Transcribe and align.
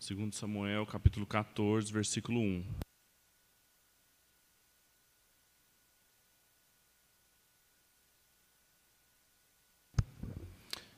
2 0.00 0.34
Samuel, 0.34 0.86
capítulo 0.86 1.26
14, 1.26 1.92
versículo 1.92 2.40
1. 2.40 2.64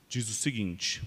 Diz 0.08 0.28
o 0.28 0.32
seguinte: 0.32 1.02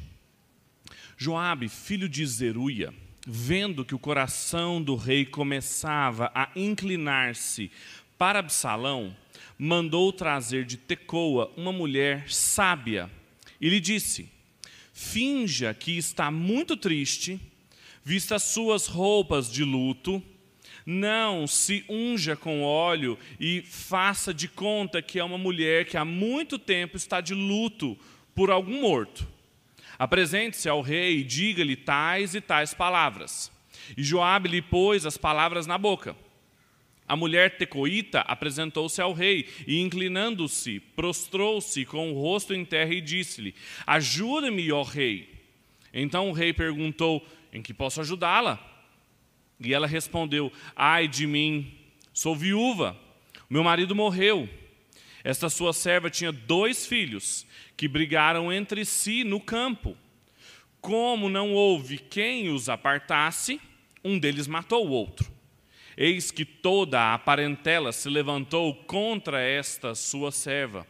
Joabe, 1.15 1.69
filho 1.69 2.09
de 2.09 2.25
Zeruia, 2.25 2.94
vendo 3.26 3.85
que 3.85 3.96
o 3.96 3.99
coração 3.99 4.83
do 4.83 4.97
rei 4.97 5.25
começava 5.25 6.29
a 6.35 6.51
inclinar-se 6.53 7.71
para 8.17 8.39
Absalão, 8.39 9.15
mandou 9.57 10.12
trazer 10.12 10.65
de 10.65 10.75
Tecoa 10.75 11.49
uma 11.55 11.71
mulher 11.71 12.29
sábia 12.29 13.09
e 13.62 13.69
lhe 13.69 13.79
disse: 13.79 14.29
Finja 14.91 15.73
que 15.73 15.97
está 15.97 16.30
muito 16.30 16.75
triste, 16.75 17.39
vista 18.05 18.38
suas 18.38 18.85
roupas 18.85 19.52
de 19.52 19.63
luto, 19.63 20.21
não 20.85 21.48
se 21.48 21.84
unja 21.89 22.35
com 22.35 22.62
óleo 22.62 23.17
e 23.39 23.63
faça 23.63 24.31
de 24.31 24.48
conta 24.48 25.02
que 25.02 25.17
é 25.17 25.23
uma 25.23 25.39
mulher 25.39 25.85
que 25.85 25.98
há 25.98 26.05
muito 26.05 26.59
tempo 26.59 26.95
está 26.95 27.20
de 27.20 27.34
luto 27.34 27.98
por 28.35 28.52
algum 28.52 28.81
morto. 28.81 29.27
Apresente-se 29.98 30.70
ao 30.70 30.81
rei 30.81 31.20
e 31.20 31.23
diga-lhe 31.23 31.76
tais 31.76 32.35
e 32.35 32.41
tais 32.41 32.76
palavras. 32.76 33.52
E 33.98 34.03
Joabe 34.03 34.49
lhe 34.49 34.62
pôs 34.62 35.05
as 35.05 35.17
palavras 35.17 35.65
na 35.65 35.77
boca. 35.77 36.15
A 37.07 37.15
mulher 37.15 37.57
tecoíta 37.57 38.21
apresentou-se 38.21 39.01
ao 39.01 39.13
rei 39.13 39.48
e, 39.65 39.79
inclinando-se, 39.79 40.79
prostrou-se 40.95 41.85
com 41.85 42.12
o 42.12 42.21
rosto 42.21 42.53
em 42.53 42.65
terra 42.65 42.93
e 42.93 43.01
disse-lhe: 43.01 43.55
Ajuda-me, 43.85 44.71
ó 44.71 44.84
rei. 44.84 45.29
Então 45.93 46.29
o 46.29 46.34
rei 46.34 46.51
perguntou: 46.51 47.26
Em 47.55 47.61
que 47.61 47.73
posso 47.73 48.01
ajudá-la? 48.01 48.59
E 49.61 49.73
ela 49.73 49.87
respondeu: 49.87 50.51
Ai 50.75 51.07
de 51.07 51.25
mim, 51.25 51.73
sou 52.13 52.35
viúva, 52.35 52.99
meu 53.49 53.63
marido 53.63 53.95
morreu. 53.95 54.49
Esta 55.23 55.49
sua 55.49 55.71
serva 55.71 56.09
tinha 56.09 56.34
dois 56.34 56.85
filhos 56.85 57.47
que 57.77 57.87
brigaram 57.87 58.51
entre 58.51 58.84
si 58.84 59.23
no 59.23 59.39
campo. 59.39 59.95
Como 60.81 61.29
não 61.29 61.53
houve 61.53 61.97
quem 61.97 62.49
os 62.49 62.67
apartasse, 62.67 63.62
um 64.03 64.19
deles 64.19 64.47
matou 64.47 64.86
o 64.86 64.92
outro. 64.92 65.31
Eis 65.95 66.31
que 66.31 66.44
toda 66.44 67.14
a 67.14 67.17
parentela 67.17 67.94
se 67.94 68.09
levantou 68.09 68.75
contra 68.84 69.40
esta 69.40 69.95
sua 69.95 70.30
serva. 70.30 70.86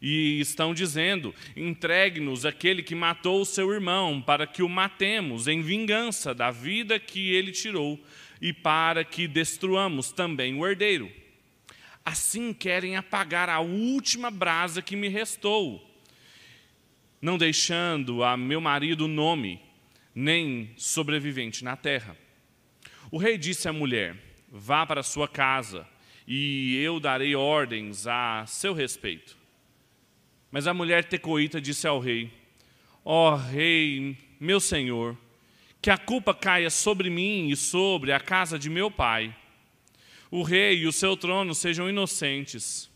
E 0.00 0.40
estão 0.40 0.74
dizendo: 0.74 1.34
entregue-nos 1.56 2.44
aquele 2.44 2.82
que 2.82 2.94
matou 2.94 3.40
o 3.40 3.46
seu 3.46 3.72
irmão, 3.72 4.20
para 4.20 4.46
que 4.46 4.62
o 4.62 4.68
matemos 4.68 5.48
em 5.48 5.62
vingança 5.62 6.34
da 6.34 6.50
vida 6.50 6.98
que 6.98 7.32
ele 7.32 7.52
tirou, 7.52 7.98
e 8.40 8.52
para 8.52 9.04
que 9.04 9.28
destruamos 9.28 10.12
também 10.12 10.54
o 10.54 10.66
herdeiro. 10.66 11.10
Assim 12.04 12.52
querem 12.52 12.96
apagar 12.96 13.48
a 13.48 13.60
última 13.60 14.30
brasa 14.30 14.80
que 14.80 14.96
me 14.96 15.08
restou, 15.08 15.86
não 17.20 17.36
deixando 17.36 18.24
a 18.24 18.36
meu 18.36 18.60
marido 18.60 19.06
nome, 19.06 19.60
nem 20.14 20.70
sobrevivente 20.76 21.62
na 21.62 21.76
terra. 21.76 22.16
O 23.10 23.18
rei 23.18 23.36
disse 23.36 23.68
à 23.68 23.72
mulher: 23.72 24.16
Vá 24.48 24.86
para 24.86 25.02
sua 25.02 25.28
casa, 25.28 25.86
e 26.26 26.76
eu 26.76 26.98
darei 26.98 27.34
ordens 27.34 28.06
a 28.06 28.44
seu 28.46 28.72
respeito. 28.72 29.39
Mas 30.50 30.66
a 30.66 30.74
mulher 30.74 31.04
tecoíta 31.04 31.60
disse 31.60 31.86
ao 31.86 32.00
rei: 32.00 32.32
Ó 33.04 33.32
oh, 33.32 33.36
rei, 33.36 34.16
meu 34.38 34.60
senhor, 34.60 35.16
que 35.80 35.90
a 35.90 35.96
culpa 35.96 36.34
caia 36.34 36.70
sobre 36.70 37.08
mim 37.08 37.48
e 37.48 37.56
sobre 37.56 38.12
a 38.12 38.20
casa 38.20 38.58
de 38.58 38.68
meu 38.68 38.90
pai. 38.90 39.34
O 40.30 40.42
rei 40.42 40.78
e 40.78 40.86
o 40.86 40.92
seu 40.92 41.16
trono 41.16 41.54
sejam 41.54 41.88
inocentes. 41.88 42.90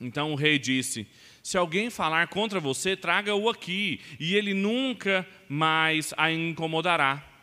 Então 0.00 0.32
o 0.32 0.36
rei 0.36 0.58
disse: 0.58 1.06
Se 1.42 1.56
alguém 1.56 1.90
falar 1.90 2.28
contra 2.28 2.60
você, 2.60 2.96
traga-o 2.96 3.48
aqui, 3.48 4.00
e 4.18 4.34
ele 4.34 4.54
nunca 4.54 5.26
mais 5.48 6.14
a 6.16 6.30
incomodará. 6.30 7.33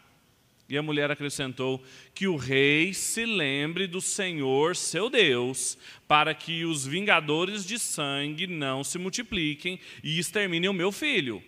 E 0.71 0.77
a 0.77 0.81
mulher 0.81 1.11
acrescentou: 1.11 1.83
Que 2.15 2.29
o 2.29 2.37
rei 2.37 2.93
se 2.93 3.25
lembre 3.25 3.87
do 3.87 3.99
Senhor 3.99 4.73
seu 4.73 5.09
Deus, 5.09 5.77
para 6.07 6.33
que 6.33 6.63
os 6.63 6.87
vingadores 6.87 7.65
de 7.65 7.77
sangue 7.77 8.47
não 8.47 8.81
se 8.81 8.97
multipliquem 8.97 9.81
e 10.01 10.17
exterminem 10.17 10.69
o 10.69 10.73
meu 10.73 10.89
filho. 10.89 11.43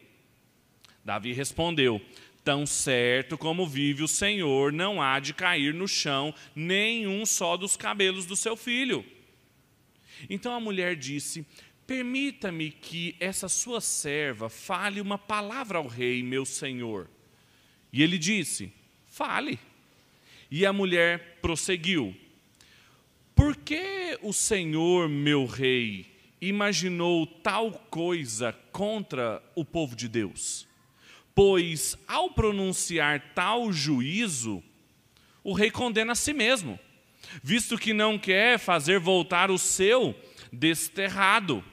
Davi 1.06 1.32
respondeu: 1.32 2.02
Tão 2.44 2.66
certo 2.66 3.38
como 3.38 3.66
vive 3.66 4.04
o 4.04 4.10
Senhor, 4.10 4.74
não 4.74 5.02
há 5.02 5.22
de 5.22 5.34
cair 5.34 5.74
no 5.74 5.88
chão 5.88 6.36
nenhum 6.54 7.26
só 7.26 7.56
dos 7.56 7.78
cabelos 7.78 8.26
do 8.26 8.36
seu 8.36 8.58
filho. 8.58 9.06
Então 10.30 10.54
a 10.54 10.60
mulher 10.60 10.98
disse: 10.98 11.46
Permita-me 11.88 12.72
que 12.72 13.16
essa 13.22 13.48
sua 13.48 13.80
serva 13.80 14.50
fale 14.50 15.00
uma 15.00 15.18
palavra 15.18 15.78
ao 15.78 15.88
rei, 15.88 16.22
meu 16.22 16.44
senhor. 16.44 17.10
E 17.94 18.04
ele 18.04 18.18
disse: 18.18 18.83
Fale. 19.14 19.60
E 20.50 20.66
a 20.66 20.74
mulher 20.74 21.38
prosseguiu: 21.40 22.16
Por 23.36 23.56
que 23.56 24.18
o 24.24 24.34
Senhor, 24.34 25.08
meu 25.08 25.46
rei, 25.46 26.08
imaginou 26.42 27.28
tal 27.28 27.74
coisa 27.92 28.54
contra 28.72 29.40
o 29.54 29.64
povo 29.64 29.96
de 29.96 30.08
Deus? 30.08 30.68
Pois, 31.36 31.96
ao 32.08 32.32
pronunciar 32.32 33.34
tal 33.36 33.72
juízo, 33.72 34.64
o 35.44 35.54
rei 35.54 35.70
condena 35.70 36.14
a 36.14 36.16
si 36.16 36.34
mesmo, 36.34 36.80
visto 37.44 37.78
que 37.78 37.94
não 37.94 38.18
quer 38.18 38.58
fazer 38.58 39.00
voltar 39.00 39.52
o 39.52 39.60
seu 39.60 40.20
desterrado. 40.52 41.64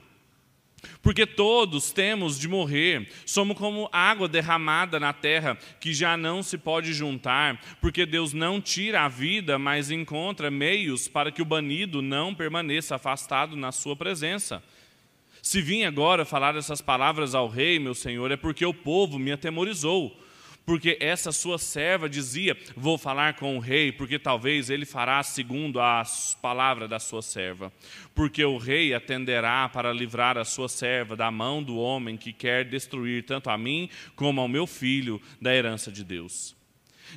Porque 1.03 1.27
todos 1.27 1.93
temos 1.93 2.39
de 2.39 2.49
morrer, 2.49 3.11
somos 3.25 3.57
como 3.57 3.89
água 3.93 4.29
derramada 4.29 5.01
na 5.01 5.13
terra, 5.13 5.57
que 5.81 5.93
já 5.95 6.17
não 6.17 6.43
se 6.43 6.59
pode 6.59 6.93
juntar, 6.93 7.61
porque 7.81 8.05
Deus 8.05 8.33
não 8.33 8.61
tira 8.61 9.03
a 9.03 9.09
vida, 9.09 9.59
mas 9.59 9.91
encontra 9.91 10.51
meios 10.51 11.09
para 11.09 11.31
que 11.31 11.43
o 11.43 11.47
banido 11.47 12.03
não 12.03 12.35
permaneça 12.35 12.97
afastado 12.97 13.57
na 13.57 13.73
sua 13.73 13.97
presença. 13.97 14.63
Se 15.43 15.63
vim 15.63 15.85
agora 15.85 16.25
falar 16.25 16.55
essas 16.57 16.81
palavras 16.83 17.35
ao 17.35 17.49
rei, 17.49 17.79
meu 17.79 17.95
senhor, 17.95 18.31
é 18.31 18.37
porque 18.37 18.65
o 18.65 18.75
povo 18.75 19.19
me 19.19 19.33
atemorizou 19.33 20.15
porque 20.65 20.97
essa 21.01 21.33
sua 21.33 21.59
serva 21.59 22.09
dizia: 22.09 22.57
Vou 22.77 22.97
falar 22.97 23.35
com 23.35 23.57
o 23.57 23.61
rei, 23.61 23.91
porque 23.91 24.19
talvez 24.19 24.71
ele 24.71 24.85
fará 24.85 25.23
segundo 25.23 25.81
a 25.81 26.03
palavra 26.41 26.87
da 26.87 26.99
sua 26.99 27.23
serva. 27.23 27.73
Porque 28.15 28.45
o 28.45 28.57
rei 28.57 28.95
atenderá 28.95 29.69
para 29.69 29.93
livrar 29.93 30.39
a 30.39 30.45
sua 30.45 30.69
serva 30.69 31.17
da 31.17 31.31
mão 31.31 31.63
do 31.63 31.77
homem 31.77 32.17
que 32.17 32.33
quer 32.33 32.65
destruir 32.65 33.25
tanto 33.25 33.51
a 33.51 33.59
mim 33.59 33.89
como 34.15 34.41
ao 34.41 34.49
meu 34.49 34.67
filho 34.67 35.21
da 35.41 35.55
herança 35.55 35.91
de 35.91 36.05
Deus. 36.05 36.55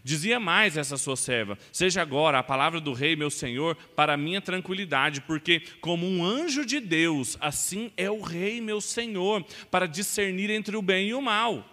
Dizia 0.03 0.39
mais 0.39 0.77
essa 0.77 0.97
sua 0.97 1.15
serva: 1.15 1.57
Seja 1.71 2.01
agora 2.01 2.39
a 2.39 2.43
palavra 2.43 2.79
do 2.79 2.93
rei, 2.93 3.15
meu 3.15 3.29
senhor, 3.29 3.75
para 3.95 4.17
minha 4.17 4.41
tranquilidade, 4.41 5.21
porque, 5.21 5.61
como 5.81 6.07
um 6.07 6.25
anjo 6.25 6.65
de 6.65 6.79
Deus, 6.79 7.37
assim 7.39 7.91
é 7.97 8.09
o 8.09 8.21
rei, 8.21 8.61
meu 8.61 8.79
senhor, 8.79 9.45
para 9.69 9.87
discernir 9.87 10.49
entre 10.49 10.75
o 10.75 10.81
bem 10.81 11.09
e 11.09 11.13
o 11.13 11.21
mal. 11.21 11.72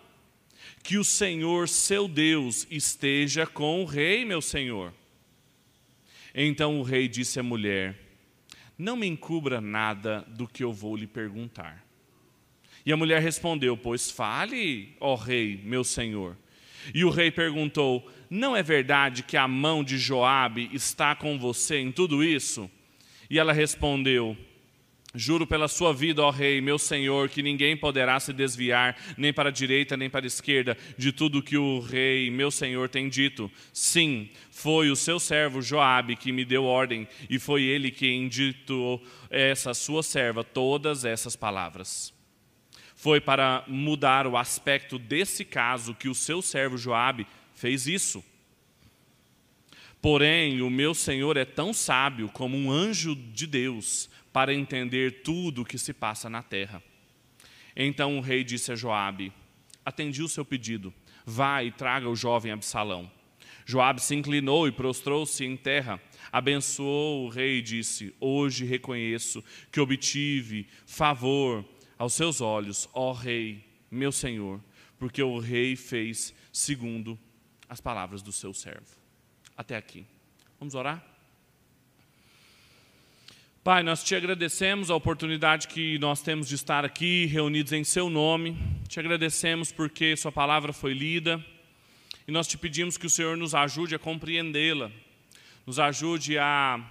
Que 0.82 0.98
o 0.98 1.04
Senhor, 1.04 1.68
seu 1.68 2.08
Deus, 2.08 2.66
esteja 2.70 3.46
com 3.46 3.82
o 3.82 3.84
rei, 3.84 4.24
meu 4.24 4.40
senhor. 4.40 4.92
Então 6.34 6.80
o 6.80 6.82
rei 6.82 7.08
disse 7.08 7.38
à 7.38 7.42
mulher: 7.42 7.96
Não 8.78 8.96
me 8.96 9.06
encubra 9.06 9.60
nada 9.60 10.24
do 10.28 10.46
que 10.46 10.64
eu 10.64 10.72
vou 10.72 10.96
lhe 10.96 11.06
perguntar. 11.06 11.84
E 12.84 12.92
a 12.92 12.96
mulher 12.96 13.20
respondeu: 13.20 13.76
Pois 13.76 14.10
fale, 14.10 14.96
ó 15.00 15.14
rei, 15.14 15.60
meu 15.64 15.84
senhor. 15.84 16.36
E 16.94 17.04
o 17.04 17.10
rei 17.10 17.30
perguntou: 17.30 18.10
Não 18.28 18.56
é 18.56 18.62
verdade 18.62 19.22
que 19.22 19.36
a 19.36 19.46
mão 19.46 19.84
de 19.84 19.98
Joabe 19.98 20.70
está 20.72 21.14
com 21.14 21.38
você 21.38 21.78
em 21.78 21.92
tudo 21.92 22.24
isso? 22.24 22.70
E 23.28 23.38
ela 23.38 23.52
respondeu: 23.52 24.36
Juro 25.12 25.44
pela 25.44 25.66
sua 25.66 25.92
vida, 25.92 26.22
ó 26.22 26.30
rei, 26.30 26.60
meu 26.60 26.78
senhor, 26.78 27.28
que 27.28 27.42
ninguém 27.42 27.76
poderá 27.76 28.20
se 28.20 28.32
desviar, 28.32 28.96
nem 29.16 29.32
para 29.32 29.48
a 29.48 29.52
direita, 29.52 29.96
nem 29.96 30.08
para 30.08 30.24
a 30.24 30.28
esquerda, 30.28 30.78
de 30.96 31.10
tudo 31.10 31.42
que 31.42 31.56
o 31.56 31.80
rei, 31.80 32.30
meu 32.30 32.48
senhor, 32.48 32.88
tem 32.88 33.08
dito. 33.08 33.50
Sim, 33.72 34.30
foi 34.52 34.88
o 34.88 34.94
seu 34.94 35.18
servo 35.18 35.60
Joabe 35.60 36.14
que 36.14 36.30
me 36.30 36.44
deu 36.44 36.64
ordem, 36.64 37.08
e 37.28 37.40
foi 37.40 37.62
ele 37.64 37.90
quem 37.90 38.28
ditou 38.28 39.02
essa 39.28 39.74
sua 39.74 40.02
serva 40.04 40.44
todas 40.44 41.04
essas 41.04 41.34
palavras. 41.34 42.14
Foi 42.94 43.18
para 43.18 43.64
mudar 43.66 44.26
o 44.26 44.36
aspecto 44.36 44.98
desse 44.98 45.42
caso 45.44 45.94
que 45.94 46.08
o 46.08 46.14
seu 46.14 46.42
servo 46.42 46.76
Joabe 46.76 47.26
fez 47.54 47.86
isso. 47.86 48.22
Porém, 50.02 50.60
o 50.60 50.68
meu 50.68 50.94
senhor 50.94 51.38
é 51.38 51.44
tão 51.44 51.72
sábio 51.72 52.28
como 52.28 52.56
um 52.56 52.70
anjo 52.70 53.14
de 53.14 53.46
Deus, 53.46 54.09
para 54.32 54.54
entender 54.54 55.22
tudo 55.22 55.62
o 55.62 55.64
que 55.64 55.78
se 55.78 55.92
passa 55.92 56.28
na 56.28 56.42
terra. 56.42 56.82
Então 57.76 58.18
o 58.18 58.20
rei 58.20 58.44
disse 58.44 58.72
a 58.72 58.76
Joabe: 58.76 59.32
Atendi 59.84 60.22
o 60.22 60.28
seu 60.28 60.44
pedido, 60.44 60.92
Vá 61.24 61.62
e 61.62 61.70
traga 61.70 62.08
o 62.08 62.16
jovem 62.16 62.50
Absalão. 62.50 63.10
Joabe 63.64 64.02
se 64.02 64.14
inclinou 64.14 64.66
e 64.66 64.72
prostrou-se 64.72 65.44
em 65.44 65.56
terra. 65.56 66.00
Abençoou 66.32 67.26
o 67.26 67.28
rei 67.28 67.58
e 67.58 67.62
disse: 67.62 68.14
Hoje 68.18 68.64
reconheço 68.64 69.44
que 69.70 69.80
obtive 69.80 70.66
favor 70.86 71.64
aos 71.96 72.14
seus 72.14 72.40
olhos, 72.40 72.88
ó 72.92 73.12
rei, 73.12 73.64
meu 73.90 74.10
senhor, 74.10 74.60
porque 74.98 75.22
o 75.22 75.38
rei 75.38 75.76
fez 75.76 76.34
segundo 76.52 77.18
as 77.68 77.80
palavras 77.80 78.22
do 78.22 78.32
seu 78.32 78.52
servo. 78.52 78.98
Até 79.56 79.76
aqui. 79.76 80.04
Vamos 80.58 80.74
orar? 80.74 81.04
Pai, 83.70 83.84
nós 83.84 84.02
te 84.02 84.16
agradecemos 84.16 84.90
a 84.90 84.96
oportunidade 84.96 85.68
que 85.68 85.96
nós 86.00 86.20
temos 86.20 86.48
de 86.48 86.56
estar 86.56 86.84
aqui 86.84 87.26
reunidos 87.26 87.72
em 87.72 87.84
Seu 87.84 88.10
nome. 88.10 88.58
Te 88.88 88.98
agradecemos 88.98 89.70
porque 89.70 90.16
Sua 90.16 90.32
palavra 90.32 90.72
foi 90.72 90.92
lida 90.92 91.40
e 92.26 92.32
nós 92.32 92.48
te 92.48 92.58
pedimos 92.58 92.96
que 92.96 93.06
o 93.06 93.08
Senhor 93.08 93.36
nos 93.36 93.54
ajude 93.54 93.94
a 93.94 93.98
compreendê-la, 94.00 94.90
nos 95.64 95.78
ajude 95.78 96.36
a 96.36 96.84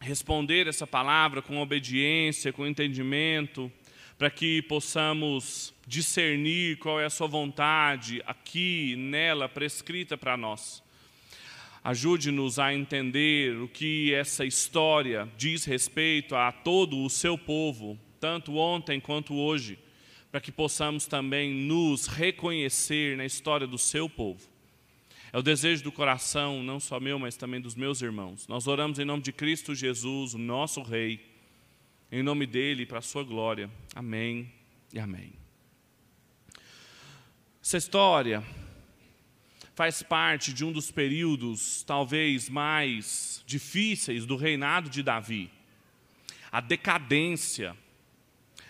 responder 0.00 0.66
essa 0.66 0.86
palavra 0.86 1.42
com 1.42 1.60
obediência, 1.60 2.54
com 2.54 2.66
entendimento, 2.66 3.70
para 4.16 4.30
que 4.30 4.62
possamos 4.62 5.74
discernir 5.86 6.78
qual 6.78 6.98
é 6.98 7.04
a 7.04 7.10
Sua 7.10 7.26
vontade 7.26 8.22
aqui, 8.26 8.96
nela, 8.96 9.46
prescrita 9.46 10.16
para 10.16 10.38
nós. 10.38 10.82
Ajude-nos 11.82 12.58
a 12.58 12.74
entender 12.74 13.56
o 13.56 13.68
que 13.68 14.12
essa 14.12 14.44
história 14.44 15.28
diz 15.36 15.64
respeito 15.64 16.34
a 16.34 16.50
todo 16.50 17.02
o 17.02 17.08
seu 17.08 17.38
povo, 17.38 17.98
tanto 18.20 18.56
ontem 18.56 19.00
quanto 19.00 19.34
hoje, 19.34 19.78
para 20.30 20.40
que 20.40 20.52
possamos 20.52 21.06
também 21.06 21.54
nos 21.54 22.06
reconhecer 22.06 23.16
na 23.16 23.24
história 23.24 23.66
do 23.66 23.78
seu 23.78 24.08
povo. 24.08 24.46
É 25.32 25.38
o 25.38 25.42
desejo 25.42 25.84
do 25.84 25.92
coração, 25.92 26.62
não 26.62 26.80
só 26.80 26.98
meu, 26.98 27.18
mas 27.18 27.36
também 27.36 27.60
dos 27.60 27.74
meus 27.74 28.00
irmãos. 28.00 28.48
Nós 28.48 28.66
oramos 28.66 28.98
em 28.98 29.04
nome 29.04 29.22
de 29.22 29.32
Cristo 29.32 29.74
Jesus, 29.74 30.34
o 30.34 30.38
nosso 30.38 30.82
Rei, 30.82 31.20
em 32.10 32.22
nome 32.22 32.46
dele, 32.46 32.86
para 32.86 32.98
a 32.98 33.02
sua 33.02 33.22
glória. 33.22 33.70
Amém 33.94 34.50
e 34.92 34.98
amém. 34.98 35.32
Essa 37.62 37.76
história 37.76 38.42
faz 39.78 40.02
parte 40.02 40.52
de 40.52 40.64
um 40.64 40.72
dos 40.72 40.90
períodos 40.90 41.84
talvez 41.84 42.48
mais 42.48 43.44
difíceis 43.46 44.26
do 44.26 44.34
reinado 44.34 44.90
de 44.90 45.04
Davi. 45.04 45.48
A 46.50 46.60
decadência, 46.60 47.76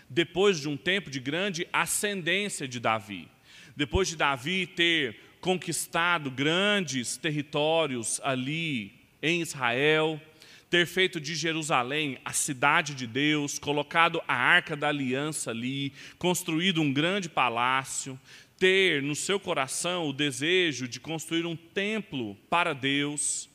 depois 0.07 0.61
de 0.61 0.69
um 0.69 0.77
tempo 0.77 1.11
de 1.11 1.19
grande 1.19 1.67
ascendência 1.73 2.69
de 2.69 2.79
Davi. 2.79 3.27
Depois 3.75 4.07
de 4.07 4.17
Davi 4.17 4.67
ter 4.67 5.19
conquistado 5.41 6.31
grandes 6.31 7.17
territórios 7.17 8.21
ali 8.23 8.93
em 9.23 9.41
Israel, 9.41 10.21
ter 10.69 10.87
feito 10.87 11.19
de 11.19 11.35
Jerusalém 11.35 12.19
a 12.23 12.35
cidade 12.35 12.95
de 12.95 13.07
Deus, 13.07 13.59
colocado 13.59 14.21
a 14.29 14.35
arca 14.35 14.77
da 14.77 14.89
aliança 14.89 15.53
ali, 15.53 15.91
construído 16.19 16.83
um 16.83 16.93
grande 16.93 17.31
palácio, 17.31 18.21
ter 18.59 19.03
no 19.03 19.15
seu 19.15 19.39
coração 19.39 20.09
o 20.09 20.13
desejo 20.13 20.89
de 20.89 20.99
construir 20.99 21.47
um 21.47 21.57
templo 21.57 22.35
para 22.51 22.75
Deus. 22.75 23.49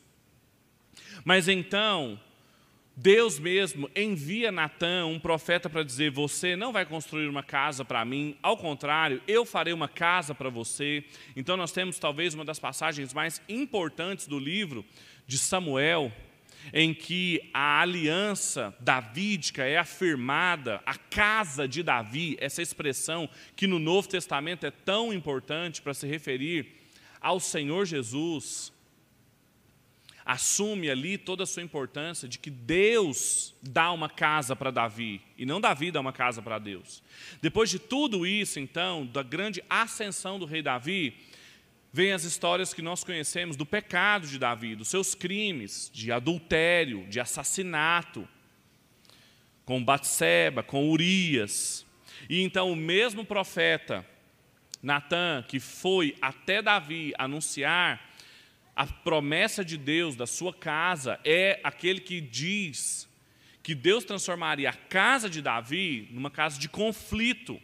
Mas 1.24 1.48
então, 1.48 2.18
Deus 2.96 3.38
mesmo 3.38 3.90
envia 3.94 4.52
Natã, 4.52 5.04
um 5.06 5.18
profeta, 5.18 5.68
para 5.68 5.82
dizer: 5.82 6.10
Você 6.10 6.54
não 6.54 6.72
vai 6.72 6.86
construir 6.86 7.28
uma 7.28 7.42
casa 7.42 7.84
para 7.84 8.04
mim, 8.04 8.36
ao 8.42 8.56
contrário, 8.56 9.20
eu 9.26 9.44
farei 9.44 9.72
uma 9.72 9.88
casa 9.88 10.34
para 10.34 10.48
você. 10.48 11.04
Então, 11.34 11.56
nós 11.56 11.72
temos 11.72 11.98
talvez 11.98 12.34
uma 12.34 12.44
das 12.44 12.58
passagens 12.58 13.12
mais 13.12 13.42
importantes 13.48 14.26
do 14.26 14.38
livro 14.38 14.84
de 15.26 15.38
Samuel, 15.38 16.12
em 16.72 16.94
que 16.94 17.50
a 17.52 17.80
aliança 17.80 18.74
davídica 18.80 19.64
é 19.64 19.76
afirmada, 19.76 20.80
a 20.86 20.96
casa 20.96 21.68
de 21.68 21.82
Davi, 21.82 22.36
essa 22.40 22.62
expressão 22.62 23.28
que 23.54 23.66
no 23.66 23.78
Novo 23.78 24.08
Testamento 24.08 24.66
é 24.66 24.70
tão 24.70 25.12
importante 25.12 25.82
para 25.82 25.94
se 25.94 26.06
referir 26.06 26.66
ao 27.20 27.40
Senhor 27.40 27.86
Jesus, 27.86 28.72
assume 30.24 30.88
ali 30.88 31.18
toda 31.18 31.42
a 31.42 31.46
sua 31.46 31.62
importância 31.62 32.26
de 32.28 32.38
que 32.38 32.50
Deus 32.50 33.54
dá 33.62 33.92
uma 33.92 34.08
casa 34.08 34.56
para 34.56 34.70
Davi, 34.70 35.20
e 35.36 35.44
não 35.44 35.60
Davi 35.60 35.90
dá 35.90 36.00
uma 36.00 36.12
casa 36.12 36.40
para 36.40 36.58
Deus. 36.58 37.02
Depois 37.42 37.68
de 37.68 37.78
tudo 37.78 38.26
isso, 38.26 38.58
então, 38.58 39.06
da 39.06 39.22
grande 39.22 39.62
ascensão 39.68 40.38
do 40.38 40.46
rei 40.46 40.62
Davi, 40.62 41.14
vem 41.94 42.10
as 42.10 42.24
histórias 42.24 42.74
que 42.74 42.82
nós 42.82 43.04
conhecemos 43.04 43.54
do 43.56 43.64
pecado 43.64 44.26
de 44.26 44.36
Davi, 44.36 44.74
dos 44.74 44.88
seus 44.88 45.14
crimes, 45.14 45.88
de 45.94 46.10
adultério, 46.10 47.06
de 47.06 47.20
assassinato, 47.20 48.28
com 49.64 49.82
Batseba, 49.82 50.60
com 50.60 50.90
Urias. 50.90 51.86
E 52.28 52.42
então 52.42 52.72
o 52.72 52.74
mesmo 52.74 53.24
profeta, 53.24 54.04
Natã, 54.82 55.44
que 55.46 55.60
foi 55.60 56.16
até 56.20 56.60
Davi 56.60 57.12
anunciar 57.16 58.12
a 58.74 58.84
promessa 58.88 59.64
de 59.64 59.78
Deus 59.78 60.16
da 60.16 60.26
sua 60.26 60.52
casa, 60.52 61.20
é 61.24 61.60
aquele 61.62 62.00
que 62.00 62.20
diz 62.20 63.08
que 63.62 63.72
Deus 63.72 64.04
transformaria 64.04 64.70
a 64.70 64.74
casa 64.74 65.30
de 65.30 65.40
Davi 65.40 66.08
numa 66.10 66.28
casa 66.28 66.58
de 66.58 66.68
conflito. 66.68 67.62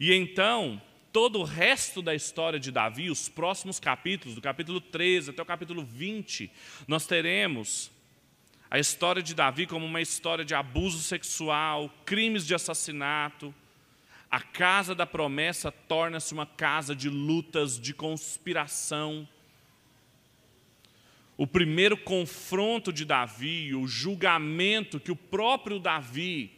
E 0.00 0.14
então, 0.14 0.80
todo 1.16 1.40
o 1.40 1.44
resto 1.44 2.02
da 2.02 2.14
história 2.14 2.60
de 2.60 2.70
Davi, 2.70 3.08
os 3.08 3.26
próximos 3.26 3.80
capítulos, 3.80 4.34
do 4.34 4.42
capítulo 4.42 4.82
13 4.82 5.30
até 5.30 5.40
o 5.40 5.46
capítulo 5.46 5.82
20, 5.82 6.52
nós 6.86 7.06
teremos 7.06 7.90
a 8.70 8.78
história 8.78 9.22
de 9.22 9.34
Davi 9.34 9.66
como 9.66 9.86
uma 9.86 10.02
história 10.02 10.44
de 10.44 10.54
abuso 10.54 10.98
sexual, 10.98 11.88
crimes 12.04 12.46
de 12.46 12.54
assassinato. 12.54 13.54
A 14.30 14.42
casa 14.42 14.94
da 14.94 15.06
promessa 15.06 15.72
torna-se 15.72 16.34
uma 16.34 16.44
casa 16.44 16.94
de 16.94 17.08
lutas, 17.08 17.80
de 17.80 17.94
conspiração. 17.94 19.26
O 21.34 21.46
primeiro 21.46 21.96
confronto 21.96 22.92
de 22.92 23.06
Davi, 23.06 23.74
o 23.74 23.88
julgamento 23.88 25.00
que 25.00 25.12
o 25.12 25.16
próprio 25.16 25.78
Davi, 25.78 26.52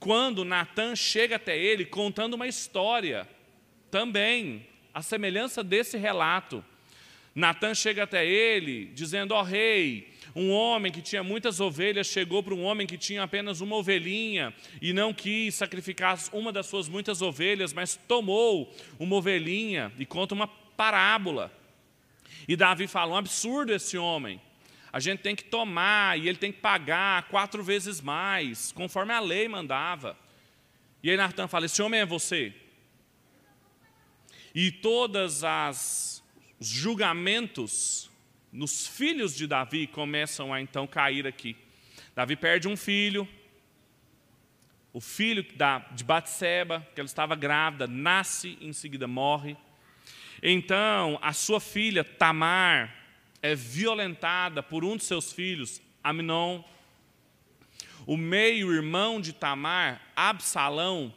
quando 0.00 0.46
Natan 0.46 0.96
chega 0.96 1.36
até 1.36 1.58
ele 1.58 1.84
contando 1.84 2.32
uma 2.32 2.48
história, 2.48 3.28
também, 3.90 4.66
a 4.92 5.02
semelhança 5.02 5.62
desse 5.62 5.96
relato, 5.96 6.64
Natan 7.34 7.74
chega 7.74 8.02
até 8.02 8.26
ele 8.26 8.86
dizendo: 8.86 9.32
Ó 9.32 9.40
oh, 9.40 9.44
rei, 9.44 10.12
um 10.34 10.50
homem 10.50 10.90
que 10.90 11.00
tinha 11.00 11.22
muitas 11.22 11.60
ovelhas 11.60 12.06
chegou 12.06 12.42
para 12.42 12.54
um 12.54 12.64
homem 12.64 12.86
que 12.86 12.98
tinha 12.98 13.22
apenas 13.22 13.60
uma 13.60 13.76
ovelhinha 13.76 14.52
e 14.82 14.92
não 14.92 15.14
quis 15.14 15.54
sacrificar 15.54 16.18
uma 16.32 16.52
das 16.52 16.66
suas 16.66 16.88
muitas 16.88 17.22
ovelhas, 17.22 17.72
mas 17.72 17.98
tomou 18.08 18.74
uma 18.98 19.16
ovelhinha 19.16 19.92
e 19.98 20.04
conta 20.04 20.34
uma 20.34 20.48
parábola. 20.48 21.52
E 22.46 22.56
Davi 22.56 22.86
fala: 22.86 23.14
um 23.14 23.16
absurdo 23.16 23.72
esse 23.72 23.96
homem. 23.96 24.40
A 24.92 25.00
gente 25.00 25.20
tem 25.20 25.36
que 25.36 25.44
tomar 25.44 26.18
e 26.18 26.28
ele 26.28 26.38
tem 26.38 26.50
que 26.50 26.60
pagar 26.60 27.28
quatro 27.28 27.62
vezes 27.62 28.00
mais, 28.00 28.72
conforme 28.72 29.12
a 29.12 29.20
lei 29.20 29.46
mandava. 29.46 30.16
E 31.02 31.10
aí 31.10 31.16
Natan 31.16 31.46
fala: 31.46 31.66
esse 31.66 31.80
homem 31.80 32.00
é 32.00 32.06
você. 32.06 32.52
E 34.54 34.70
todas 34.70 35.44
as 35.44 36.18
os 36.60 36.68
julgamentos 36.68 38.10
nos 38.52 38.86
filhos 38.86 39.34
de 39.36 39.46
Davi 39.46 39.86
começam 39.86 40.52
a 40.52 40.60
então 40.60 40.86
cair 40.86 41.26
aqui. 41.26 41.56
Davi 42.14 42.34
perde 42.34 42.66
um 42.66 42.76
filho, 42.76 43.28
o 44.92 45.00
filho 45.00 45.46
de 45.92 46.02
Batseba, 46.02 46.86
que 46.94 47.00
ela 47.00 47.06
estava 47.06 47.36
grávida, 47.36 47.86
nasce 47.86 48.58
em 48.60 48.72
seguida 48.72 49.06
morre. 49.06 49.56
Então, 50.42 51.18
a 51.22 51.32
sua 51.32 51.60
filha 51.60 52.02
Tamar 52.02 52.92
é 53.40 53.54
violentada 53.54 54.62
por 54.62 54.84
um 54.84 54.96
de 54.96 55.04
seus 55.04 55.32
filhos, 55.32 55.80
Aminon. 56.02 56.64
O 58.04 58.16
meio-irmão 58.16 59.20
de 59.20 59.32
Tamar, 59.32 60.00
Absalão, 60.16 61.14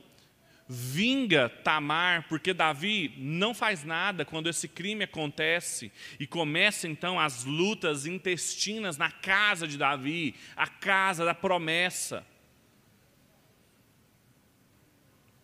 vinga 0.73 1.49
Tamar, 1.49 2.25
porque 2.29 2.53
Davi 2.53 3.13
não 3.17 3.53
faz 3.53 3.83
nada 3.83 4.23
quando 4.23 4.47
esse 4.47 4.69
crime 4.69 5.03
acontece 5.03 5.91
e 6.17 6.25
começa 6.25 6.87
então 6.87 7.19
as 7.19 7.43
lutas 7.43 8.05
intestinas 8.05 8.97
na 8.97 9.11
casa 9.11 9.67
de 9.67 9.77
Davi, 9.77 10.33
a 10.55 10.67
casa 10.67 11.25
da 11.25 11.33
promessa. 11.33 12.25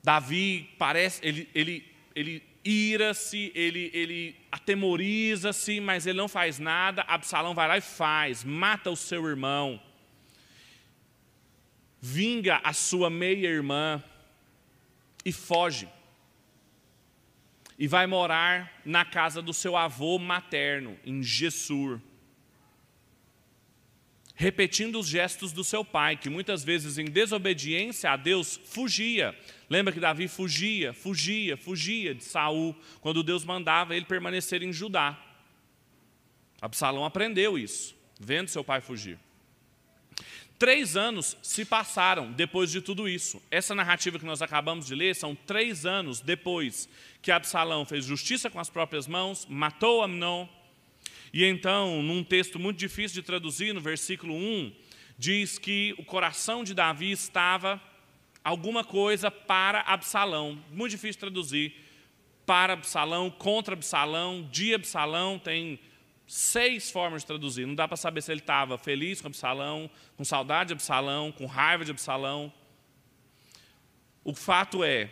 Davi 0.01 0.69
parece, 0.77 1.19
ele, 1.22 1.50
ele, 1.53 1.86
ele 2.15 2.41
ira-se, 2.63 3.51
ele, 3.53 3.91
ele 3.93 4.34
atemoriza-se, 4.50 5.81
mas 5.81 6.07
ele 6.07 6.17
não 6.17 6.29
faz 6.29 6.57
nada. 6.57 7.01
Absalão 7.01 7.53
vai 7.53 7.67
lá 7.67 7.77
e 7.77 7.81
faz, 7.81 8.46
mata 8.46 8.89
o 8.89 8.96
seu 8.96 9.27
irmão, 9.27 9.77
vinga 12.00 12.62
a 12.63 12.72
sua 12.72 13.10
meia-irmã 13.10 14.01
e 15.27 15.31
foge. 15.34 15.89
e 17.79 17.88
vai 17.88 18.07
morar 18.07 18.81
na 18.84 19.05
casa 19.05 19.39
do 19.39 19.53
seu 19.53 19.77
avô 19.77 20.17
materno, 20.17 20.98
em 21.05 21.22
Gessur. 21.22 22.01
Repetindo 24.34 24.98
os 24.98 25.07
gestos 25.07 25.51
do 25.51 25.63
seu 25.63 25.86
pai, 25.86 26.17
que 26.17 26.27
muitas 26.27 26.63
vezes, 26.63 26.98
em 26.98 27.05
desobediência 27.05 28.10
a 28.10 28.17
Deus, 28.17 28.60
fugia. 28.65 29.38
Lembra 29.69 29.93
que 29.93 30.00
Davi 30.00 30.27
fugia, 30.27 30.91
fugia, 30.91 31.55
fugia 31.55 32.15
de 32.15 32.24
Saul, 32.24 32.75
quando 33.00 33.22
Deus 33.22 33.46
mandava 33.46 33.96
ele 33.96 34.05
permanecer 34.05 34.63
em 34.63 34.74
Judá. 34.74 35.22
Absalão 36.60 37.05
aprendeu 37.05 37.60
isso, 37.60 37.96
vendo 38.19 38.48
seu 38.48 38.63
pai 38.63 38.81
fugir. 38.81 39.19
Três 40.60 40.98
anos 40.98 41.38
se 41.44 41.64
passaram 41.64 42.32
depois 42.32 42.72
de 42.72 42.82
tudo 42.82 43.08
isso. 43.08 43.40
Essa 43.52 43.76
narrativa 43.76 44.18
que 44.18 44.26
nós 44.26 44.42
acabamos 44.42 44.88
de 44.88 44.96
ler 44.96 45.16
são 45.16 45.36
três 45.36 45.86
anos 45.86 46.20
depois 46.20 46.90
que 47.22 47.32
Absalão 47.32 47.86
fez 47.86 48.06
justiça 48.06 48.50
com 48.50 48.60
as 48.60 48.70
próprias 48.70 49.08
mãos, 49.08 49.46
matou 49.48 50.02
Amnon. 50.02 50.48
E 51.32 51.46
então, 51.46 52.02
num 52.02 52.24
texto 52.24 52.58
muito 52.58 52.80
difícil 52.80 53.22
de 53.22 53.28
traduzir, 53.28 53.72
no 53.72 53.82
versículo 53.82 54.34
1, 54.34 54.74
diz 55.16 55.60
que 55.60 55.94
o 55.98 56.04
coração 56.04 56.64
de 56.64 56.74
Davi 56.74 57.12
estava 57.12 57.80
alguma 58.44 58.84
coisa 58.84 59.30
para 59.30 59.82
Absalão. 59.82 60.58
Muito 60.72 60.92
difícil 60.92 61.14
de 61.14 61.20
traduzir. 61.20 61.76
Para 62.48 62.74
Absalão, 62.74 63.30
contra 63.30 63.76
Absalão, 63.76 64.48
de 64.52 64.74
Absalão, 64.74 65.38
tem 65.38 65.80
seis 66.27 66.91
formas 66.91 67.22
de 67.22 67.27
traduzir. 67.27 67.65
Não 67.65 67.74
dá 67.74 67.88
para 67.88 67.96
saber 67.96 68.22
se 68.22 68.31
ele 68.31 68.41
estava 68.41 68.77
feliz 68.77 69.22
com 69.22 69.27
Absalão, 69.27 69.89
com 70.17 70.25
saudade 70.25 70.67
de 70.67 70.74
Absalão, 70.74 71.31
com 71.31 71.46
raiva 71.46 71.86
de 71.86 71.91
Absalão. 71.91 72.51
O 74.24 74.34
fato 74.34 74.84
é, 74.84 75.10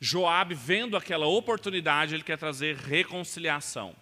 Joabe, 0.00 0.54
vendo 0.54 0.96
aquela 0.96 1.26
oportunidade, 1.26 2.14
ele 2.14 2.24
quer 2.24 2.36
trazer 2.36 2.76
reconciliação. 2.76 3.94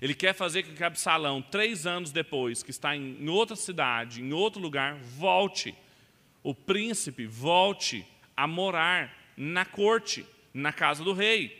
Ele 0.00 0.14
quer 0.14 0.32
fazer 0.32 0.62
com 0.62 0.74
que 0.74 0.84
Absalão, 0.84 1.42
três 1.42 1.86
anos 1.86 2.12
depois, 2.12 2.62
que 2.62 2.70
está 2.70 2.94
em 2.94 3.28
outra 3.28 3.56
cidade, 3.56 4.22
em 4.22 4.32
outro 4.32 4.60
lugar, 4.60 4.94
volte. 4.94 5.74
O 6.40 6.54
príncipe 6.54 7.26
volte 7.26 8.06
a 8.36 8.46
morar 8.46 9.12
na 9.36 9.64
corte, 9.64 10.24
na 10.54 10.72
casa 10.72 11.02
do 11.02 11.12
rei. 11.12 11.57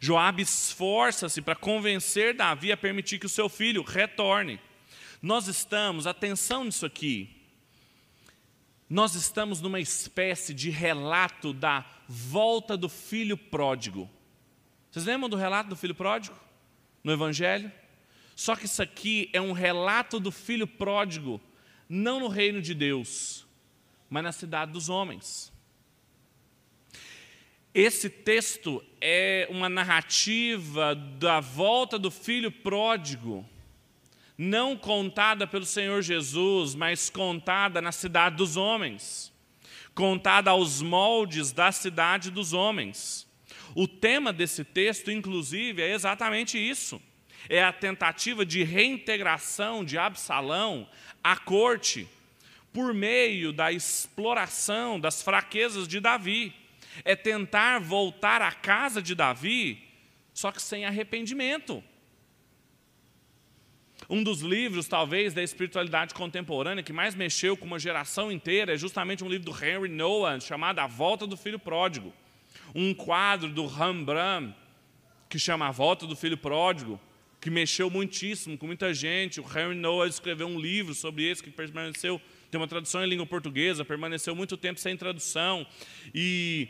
Joabe 0.00 0.42
esforça-se 0.42 1.40
para 1.40 1.54
convencer 1.54 2.34
Davi 2.34 2.72
a 2.72 2.76
permitir 2.76 3.18
que 3.18 3.26
o 3.26 3.30
seu 3.30 3.48
filho 3.48 3.82
retorne. 3.82 4.60
Nós 5.22 5.48
estamos, 5.48 6.06
atenção 6.06 6.64
nisso 6.64 6.84
aqui, 6.84 7.36
nós 8.88 9.14
estamos 9.14 9.60
numa 9.60 9.80
espécie 9.80 10.54
de 10.54 10.70
relato 10.70 11.52
da 11.52 11.84
volta 12.08 12.76
do 12.76 12.88
filho 12.88 13.36
pródigo. 13.36 14.08
Vocês 14.90 15.04
lembram 15.04 15.28
do 15.28 15.36
relato 15.36 15.68
do 15.68 15.76
filho 15.76 15.94
pródigo 15.94 16.38
no 17.02 17.12
Evangelho? 17.12 17.70
Só 18.36 18.54
que 18.54 18.66
isso 18.66 18.82
aqui 18.82 19.28
é 19.32 19.40
um 19.40 19.52
relato 19.52 20.20
do 20.20 20.30
filho 20.30 20.66
pródigo, 20.66 21.40
não 21.88 22.20
no 22.20 22.28
reino 22.28 22.62
de 22.62 22.74
Deus, 22.74 23.46
mas 24.08 24.22
na 24.22 24.30
cidade 24.30 24.72
dos 24.72 24.88
homens. 24.88 25.52
Esse 27.78 28.08
texto 28.08 28.82
é 29.02 29.46
uma 29.50 29.68
narrativa 29.68 30.94
da 30.94 31.40
volta 31.40 31.98
do 31.98 32.10
filho 32.10 32.50
pródigo, 32.50 33.46
não 34.38 34.78
contada 34.78 35.46
pelo 35.46 35.66
Senhor 35.66 36.00
Jesus, 36.00 36.74
mas 36.74 37.10
contada 37.10 37.82
na 37.82 37.92
cidade 37.92 38.36
dos 38.36 38.56
homens, 38.56 39.30
contada 39.94 40.52
aos 40.52 40.80
moldes 40.80 41.52
da 41.52 41.70
cidade 41.70 42.30
dos 42.30 42.54
homens. 42.54 43.28
O 43.74 43.86
tema 43.86 44.32
desse 44.32 44.64
texto, 44.64 45.10
inclusive, 45.10 45.82
é 45.82 45.92
exatamente 45.92 46.56
isso. 46.56 46.98
É 47.46 47.62
a 47.62 47.74
tentativa 47.74 48.46
de 48.46 48.62
reintegração 48.62 49.84
de 49.84 49.98
Absalão 49.98 50.88
à 51.22 51.36
corte, 51.36 52.08
por 52.72 52.94
meio 52.94 53.52
da 53.52 53.70
exploração 53.70 54.98
das 54.98 55.20
fraquezas 55.20 55.86
de 55.86 56.00
Davi 56.00 56.54
é 57.04 57.16
tentar 57.16 57.80
voltar 57.80 58.42
à 58.42 58.52
casa 58.52 59.02
de 59.02 59.14
Davi, 59.14 59.82
só 60.32 60.52
que 60.52 60.60
sem 60.60 60.84
arrependimento. 60.84 61.82
Um 64.08 64.22
dos 64.22 64.40
livros, 64.40 64.86
talvez, 64.86 65.34
da 65.34 65.42
espiritualidade 65.42 66.14
contemporânea 66.14 66.82
que 66.82 66.92
mais 66.92 67.14
mexeu 67.14 67.56
com 67.56 67.64
uma 67.64 67.78
geração 67.78 68.30
inteira 68.30 68.74
é 68.74 68.76
justamente 68.76 69.24
um 69.24 69.28
livro 69.28 69.50
do 69.50 69.64
Henry 69.64 69.88
Noah, 69.88 70.38
chamado 70.38 70.78
A 70.78 70.86
Volta 70.86 71.26
do 71.26 71.36
Filho 71.36 71.58
Pródigo. 71.58 72.12
Um 72.74 72.94
quadro 72.94 73.48
do 73.48 73.66
Rembrandt, 73.66 74.54
que 75.28 75.38
chama 75.38 75.66
A 75.66 75.70
Volta 75.70 76.06
do 76.06 76.14
Filho 76.14 76.36
Pródigo, 76.36 77.00
que 77.40 77.50
mexeu 77.50 77.90
muitíssimo 77.90 78.56
com 78.56 78.66
muita 78.66 78.94
gente. 78.94 79.40
O 79.40 79.44
Henry 79.44 79.74
Noah 79.74 80.08
escreveu 80.08 80.46
um 80.46 80.60
livro 80.60 80.94
sobre 80.94 81.24
isso 81.24 81.42
que 81.42 81.50
permaneceu, 81.50 82.20
tem 82.50 82.60
uma 82.60 82.68
tradução 82.68 83.02
em 83.04 83.08
língua 83.08 83.26
portuguesa, 83.26 83.84
permaneceu 83.84 84.36
muito 84.36 84.56
tempo 84.56 84.78
sem 84.78 84.96
tradução. 84.96 85.66
E 86.14 86.68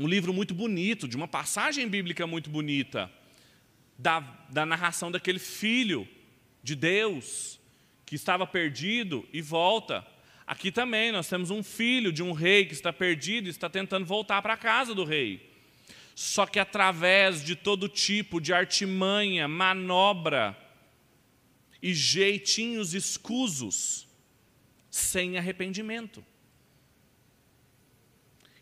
um 0.00 0.08
livro 0.08 0.32
muito 0.32 0.54
bonito, 0.54 1.06
de 1.06 1.14
uma 1.14 1.28
passagem 1.28 1.86
bíblica 1.86 2.26
muito 2.26 2.48
bonita, 2.48 3.12
da, 3.98 4.20
da 4.48 4.64
narração 4.64 5.10
daquele 5.10 5.38
filho 5.38 6.08
de 6.62 6.74
Deus 6.74 7.60
que 8.06 8.14
estava 8.14 8.46
perdido 8.46 9.28
e 9.30 9.42
volta. 9.42 10.06
Aqui 10.46 10.72
também 10.72 11.12
nós 11.12 11.28
temos 11.28 11.50
um 11.50 11.62
filho 11.62 12.10
de 12.10 12.22
um 12.22 12.32
rei 12.32 12.64
que 12.64 12.72
está 12.72 12.90
perdido 12.90 13.46
e 13.46 13.50
está 13.50 13.68
tentando 13.68 14.06
voltar 14.06 14.40
para 14.40 14.54
a 14.54 14.56
casa 14.56 14.94
do 14.94 15.04
rei. 15.04 15.52
Só 16.14 16.46
que 16.46 16.58
através 16.58 17.44
de 17.44 17.54
todo 17.54 17.86
tipo 17.86 18.40
de 18.40 18.54
artimanha, 18.54 19.46
manobra 19.46 20.56
e 21.82 21.92
jeitinhos 21.92 22.94
escusos, 22.94 24.08
sem 24.90 25.36
arrependimento. 25.36 26.24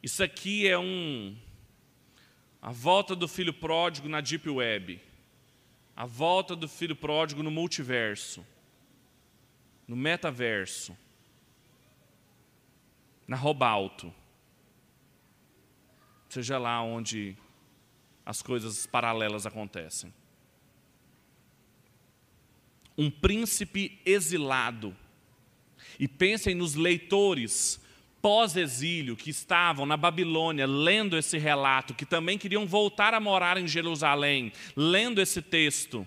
Isso 0.08 0.24
aqui 0.24 0.66
é 0.66 0.78
um 0.78 1.36
a 2.62 2.72
volta 2.72 3.14
do 3.14 3.28
filho 3.28 3.52
pródigo 3.52 4.08
na 4.08 4.22
deep 4.22 4.48
web. 4.48 4.98
A 5.94 6.06
volta 6.06 6.56
do 6.56 6.66
filho 6.66 6.96
pródigo 6.96 7.42
no 7.42 7.50
multiverso. 7.50 8.42
No 9.86 9.94
metaverso. 9.94 10.96
Na 13.26 13.36
Robalto. 13.36 14.10
Seja 16.30 16.56
lá 16.56 16.80
onde 16.80 17.36
as 18.24 18.40
coisas 18.40 18.86
paralelas 18.86 19.44
acontecem. 19.44 20.10
Um 22.96 23.10
príncipe 23.10 24.00
exilado. 24.06 24.96
E 26.00 26.08
pensem 26.08 26.54
nos 26.54 26.74
leitores 26.74 27.86
pós-exílio 28.20 29.16
que 29.16 29.30
estavam 29.30 29.87
na 29.87 29.96
Babilônia 29.96 30.66
lendo 30.66 31.16
esse 31.16 31.38
relato, 31.38 31.94
que 31.94 32.04
também 32.04 32.37
queriam 32.38 32.66
voltar 32.66 33.14
a 33.14 33.20
morar 33.20 33.56
em 33.56 33.66
Jerusalém, 33.66 34.52
lendo 34.76 35.20
esse 35.20 35.40
texto, 35.40 36.06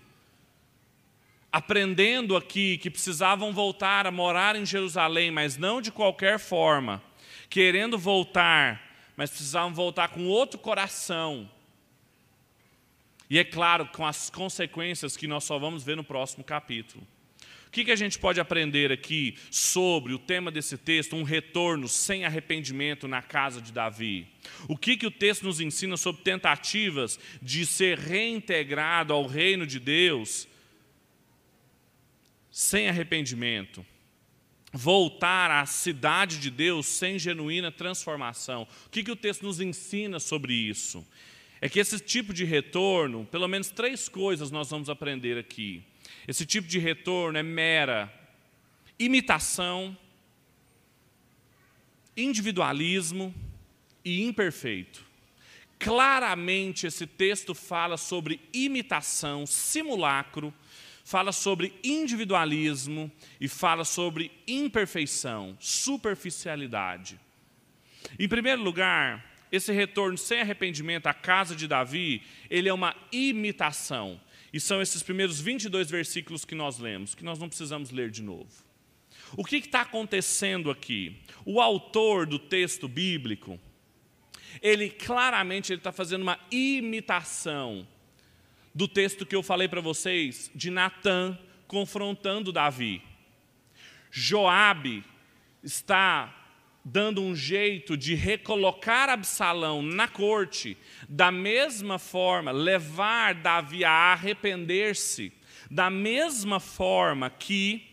aprendendo 1.52 2.36
aqui 2.36 2.78
que 2.78 2.90
precisavam 2.90 3.54
voltar 3.54 4.06
a 4.06 4.12
morar 4.12 4.56
em 4.56 4.66
Jerusalém, 4.66 5.32
mas 5.32 5.58
não 5.58 5.82
de 5.82 5.92
qualquer 5.92 6.40
forma, 6.40 7.02
querendo 7.50 7.98
voltar, 7.98 8.82
mas 9.16 9.30
precisavam 9.30 9.74
voltar 9.74 10.10
com 10.10 10.26
outro 10.26 10.60
coração. 10.60 11.50
E 13.30 13.40
é 13.40 13.44
claro, 13.46 13.86
com 13.88 14.06
as 14.06 14.30
consequências 14.30 15.16
que 15.16 15.28
nós 15.28 15.46
só 15.46 15.58
vamos 15.58 15.84
ver 15.84 15.96
no 15.96 16.04
próximo 16.04 16.44
capítulo. 16.44 17.08
O 17.72 17.74
que, 17.74 17.86
que 17.86 17.92
a 17.92 17.96
gente 17.96 18.20
pode 18.20 18.38
aprender 18.38 18.92
aqui 18.92 19.38
sobre 19.50 20.12
o 20.12 20.20
tema 20.20 20.52
desse 20.52 20.78
texto, 20.78 21.16
um 21.16 21.24
retorno 21.24 21.88
sem 21.88 22.26
arrependimento 22.26 23.08
na 23.08 23.22
casa 23.22 23.62
de 23.62 23.72
Davi? 23.72 24.28
O 24.68 24.76
que, 24.76 24.98
que 24.98 25.08
o 25.08 25.12
texto 25.12 25.44
nos 25.44 25.62
ensina 25.62 25.96
sobre 25.96 26.22
tentativas 26.22 27.18
de 27.42 27.66
ser 27.66 27.98
reintegrado 27.98 29.14
ao 29.14 29.26
reino 29.26 29.66
de 29.66 29.80
Deus 29.80 30.50
sem 32.52 32.90
arrependimento? 32.90 33.86
Voltar 34.74 35.50
à 35.50 35.66
cidade 35.66 36.40
de 36.40 36.52
Deus 36.52 36.86
sem 36.88 37.18
genuína 37.18 37.72
transformação. 37.72 38.68
O 38.88 38.90
que, 38.90 39.02
que 39.02 39.12
o 39.12 39.16
texto 39.16 39.44
nos 39.44 39.62
ensina 39.62 40.20
sobre 40.20 40.54
isso? 40.54 41.08
É 41.62 41.70
que 41.70 41.80
esse 41.80 41.98
tipo 42.02 42.34
de 42.34 42.44
retorno, 42.44 43.26
pelo 43.32 43.48
menos 43.48 43.70
três 43.70 44.10
coisas 44.10 44.52
nós 44.52 44.70
vamos 44.70 44.90
aprender 44.90 45.38
aqui. 45.38 45.86
Esse 46.28 46.46
tipo 46.46 46.68
de 46.68 46.80
retorno 46.80 47.38
é 47.38 47.44
mera 47.44 48.12
imitação, 49.00 49.98
individualismo 52.16 53.34
e 54.06 54.24
imperfeito. 54.24 55.04
Claramente 55.80 56.86
esse 56.86 57.08
texto 57.08 57.56
fala 57.56 57.98
sobre 57.98 58.40
imitação, 58.54 59.48
simulacro, 59.48 60.54
fala 61.04 61.32
sobre 61.32 61.74
individualismo 61.84 63.12
e 63.40 63.48
fala 63.48 63.84
sobre 63.84 64.32
imperfeição, 64.48 65.58
superficialidade. 65.60 67.20
Em 68.20 68.28
primeiro 68.28 68.62
lugar, 68.62 69.26
esse 69.52 69.72
retorno 69.72 70.18
sem 70.18 70.40
arrependimento 70.40 71.08
à 71.08 71.14
casa 71.14 71.56
de 71.56 71.68
Davi, 71.68 72.22
ele 72.50 72.70
é 72.70 72.74
uma 72.74 72.96
imitação. 73.12 74.22
E 74.54 74.60
são 74.60 74.82
esses 74.82 75.02
primeiros 75.02 75.40
22 75.40 75.90
versículos 75.90 76.44
que 76.44 76.56
nós 76.56 76.78
lemos, 76.78 77.16
que 77.16 77.24
nós 77.24 77.40
não 77.40 77.48
precisamos 77.48 77.92
ler 77.92 78.10
de 78.10 78.22
novo. 78.22 78.52
O 79.38 79.46
que 79.46 79.58
está 79.58 79.82
acontecendo 79.82 80.70
aqui? 80.70 81.18
O 81.46 81.62
autor 81.62 82.26
do 82.26 82.38
texto 82.38 82.88
bíblico, 82.88 83.60
ele 84.62 84.90
claramente 84.90 85.72
está 85.72 85.92
fazendo 85.92 86.24
uma 86.24 86.40
imitação 86.52 87.88
do 88.76 88.88
texto 88.88 89.26
que 89.26 89.36
eu 89.36 89.44
falei 89.44 89.68
para 89.68 89.82
vocês, 89.82 90.52
de 90.54 90.70
Natã 90.70 91.38
confrontando 91.68 92.52
Davi. 92.52 93.02
Joabe 94.10 95.04
está 95.64 96.41
dando 96.84 97.22
um 97.22 97.36
jeito 97.36 97.96
de 97.96 98.16
recolocar 98.16 99.10
Absalão 99.10 99.82
na 99.82 100.08
corte, 100.08 100.78
da 101.08 101.32
mesma 101.32 102.00
forma, 102.00 102.52
levar 102.52 103.36
Davi 103.36 103.86
a 103.86 103.92
arrepender-se, 103.92 105.32
da 105.70 105.90
mesma 105.90 106.60
forma 106.60 107.30
que 107.30 107.88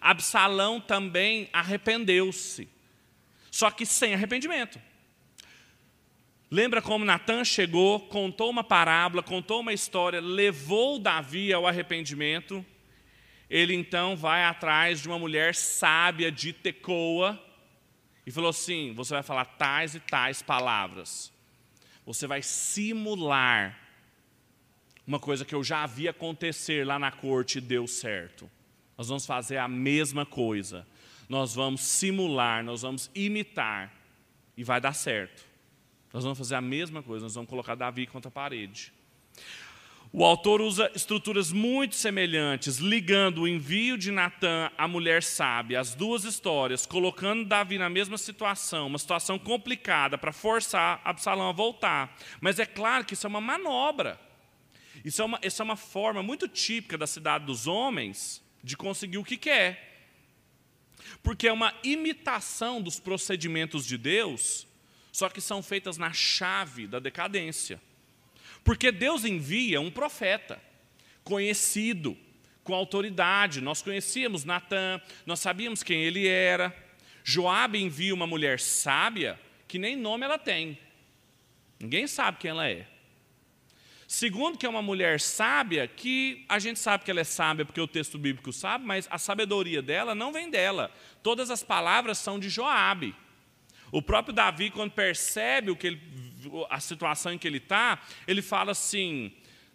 Absalão 0.00 0.80
também 0.80 1.48
arrependeu-se, 1.52 2.68
só 3.50 3.70
que 3.70 3.84
sem 3.84 4.14
arrependimento. 4.14 4.80
Lembra 6.50 6.82
como 6.82 7.04
Natan 7.04 7.44
chegou, 7.44 7.98
contou 7.98 8.50
uma 8.50 8.62
parábola, 8.62 9.22
contou 9.22 9.60
uma 9.60 9.72
história, 9.72 10.20
levou 10.20 10.98
Davi 10.98 11.50
ao 11.52 11.66
arrependimento. 11.66 12.64
Ele 13.48 13.74
então 13.74 14.16
vai 14.16 14.44
atrás 14.44 15.00
de 15.00 15.08
uma 15.08 15.18
mulher 15.18 15.54
sábia 15.54 16.30
de 16.30 16.52
Tecoa, 16.52 17.42
e 18.26 18.30
falou 18.30 18.50
assim: 18.50 18.92
você 18.94 19.14
vai 19.14 19.22
falar 19.22 19.44
tais 19.44 19.94
e 19.94 20.00
tais 20.00 20.42
palavras. 20.42 21.32
Você 22.04 22.26
vai 22.26 22.42
simular 22.42 23.78
uma 25.06 25.18
coisa 25.18 25.44
que 25.44 25.54
eu 25.54 25.62
já 25.62 25.86
vi 25.86 26.08
acontecer 26.08 26.86
lá 26.86 26.98
na 26.98 27.10
corte 27.10 27.58
e 27.58 27.60
deu 27.60 27.86
certo. 27.86 28.50
Nós 28.96 29.08
vamos 29.08 29.26
fazer 29.26 29.56
a 29.56 29.68
mesma 29.68 30.24
coisa. 30.24 30.86
Nós 31.28 31.54
vamos 31.54 31.80
simular, 31.80 32.62
nós 32.62 32.82
vamos 32.82 33.10
imitar 33.14 33.92
e 34.56 34.62
vai 34.62 34.80
dar 34.80 34.92
certo. 34.92 35.44
Nós 36.12 36.24
vamos 36.24 36.38
fazer 36.38 36.56
a 36.56 36.60
mesma 36.60 37.02
coisa, 37.02 37.24
nós 37.24 37.34
vamos 37.34 37.48
colocar 37.48 37.74
Davi 37.74 38.06
contra 38.06 38.28
a 38.28 38.32
parede. 38.32 38.92
O 40.14 40.26
autor 40.26 40.60
usa 40.60 40.92
estruturas 40.94 41.50
muito 41.50 41.94
semelhantes, 41.94 42.76
ligando 42.76 43.40
o 43.40 43.48
envio 43.48 43.96
de 43.96 44.10
Natã 44.10 44.70
à 44.76 44.86
mulher 44.86 45.22
sábia, 45.22 45.80
as 45.80 45.94
duas 45.94 46.24
histórias, 46.24 46.84
colocando 46.84 47.46
Davi 47.46 47.78
na 47.78 47.88
mesma 47.88 48.18
situação, 48.18 48.88
uma 48.88 48.98
situação 48.98 49.38
complicada 49.38 50.18
para 50.18 50.30
forçar 50.30 51.00
Absalão 51.02 51.48
a 51.48 51.52
voltar. 51.52 52.14
Mas 52.42 52.58
é 52.58 52.66
claro 52.66 53.06
que 53.06 53.14
isso 53.14 53.26
é 53.26 53.30
uma 53.30 53.40
manobra. 53.40 54.20
Isso 55.02 55.22
é 55.22 55.24
uma, 55.24 55.40
isso 55.42 55.62
é 55.62 55.64
uma 55.64 55.76
forma 55.76 56.22
muito 56.22 56.46
típica 56.46 56.98
da 56.98 57.06
cidade 57.06 57.46
dos 57.46 57.66
homens 57.66 58.42
de 58.62 58.76
conseguir 58.76 59.16
o 59.16 59.24
que 59.24 59.38
quer. 59.38 60.10
Porque 61.22 61.48
é 61.48 61.52
uma 61.52 61.72
imitação 61.82 62.82
dos 62.82 63.00
procedimentos 63.00 63.86
de 63.86 63.96
Deus, 63.96 64.66
só 65.10 65.30
que 65.30 65.40
são 65.40 65.62
feitas 65.62 65.96
na 65.96 66.12
chave 66.12 66.86
da 66.86 66.98
decadência. 66.98 67.80
Porque 68.64 68.92
Deus 68.92 69.24
envia 69.24 69.80
um 69.80 69.90
profeta 69.90 70.60
conhecido, 71.24 72.16
com 72.64 72.74
autoridade. 72.74 73.60
Nós 73.60 73.82
conhecíamos 73.82 74.44
Natã, 74.44 75.00
nós 75.26 75.40
sabíamos 75.40 75.82
quem 75.82 76.02
ele 76.02 76.26
era. 76.26 76.74
Joabe 77.24 77.80
envia 77.80 78.14
uma 78.14 78.26
mulher 78.26 78.58
sábia 78.60 79.38
que 79.66 79.78
nem 79.78 79.96
nome 79.96 80.24
ela 80.24 80.38
tem. 80.38 80.78
Ninguém 81.80 82.06
sabe 82.06 82.38
quem 82.38 82.50
ela 82.50 82.68
é. 82.68 82.86
Segundo, 84.06 84.58
que 84.58 84.66
é 84.66 84.68
uma 84.68 84.82
mulher 84.82 85.18
sábia, 85.18 85.88
que 85.88 86.44
a 86.46 86.58
gente 86.58 86.78
sabe 86.78 87.02
que 87.02 87.10
ela 87.10 87.20
é 87.20 87.24
sábia 87.24 87.64
porque 87.64 87.80
o 87.80 87.88
texto 87.88 88.18
bíblico 88.18 88.52
sabe, 88.52 88.84
mas 88.84 89.08
a 89.10 89.16
sabedoria 89.16 89.80
dela 89.80 90.14
não 90.14 90.30
vem 90.30 90.50
dela. 90.50 90.94
Todas 91.22 91.50
as 91.50 91.62
palavras 91.62 92.18
são 92.18 92.38
de 92.38 92.50
Joabe. 92.50 93.14
O 93.90 94.02
próprio 94.02 94.34
Davi, 94.34 94.70
quando 94.70 94.90
percebe 94.90 95.70
o 95.70 95.76
que 95.76 95.86
ele 95.86 96.31
a 96.70 96.80
situação 96.80 97.32
em 97.32 97.38
que 97.38 97.46
ele 97.46 97.58
está, 97.58 98.00
ele 98.26 98.42
fala 98.42 98.72
assim: 98.72 99.32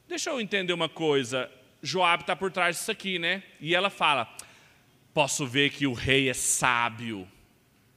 deixa 0.08 0.30
eu 0.30 0.42
entender 0.42 0.74
uma 0.74 0.90
coisa, 0.90 1.52
Joab 1.82 2.24
está 2.24 2.36
por 2.36 2.52
trás 2.52 2.78
disso 2.78 2.92
aqui, 2.92 3.20
né? 3.20 3.44
E 3.60 3.76
ela 3.76 3.90
fala: 3.90 4.32
posso 5.14 5.46
ver 5.46 5.70
que 5.72 5.88
o 5.88 5.94
rei 5.94 6.30
é 6.30 6.34
sábio. 6.34 7.28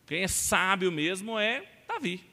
Quem 0.07 0.23
é 0.23 0.29
sábio 0.29 0.91
mesmo 0.91 1.39
é 1.39 1.65
Davi. 1.87 2.31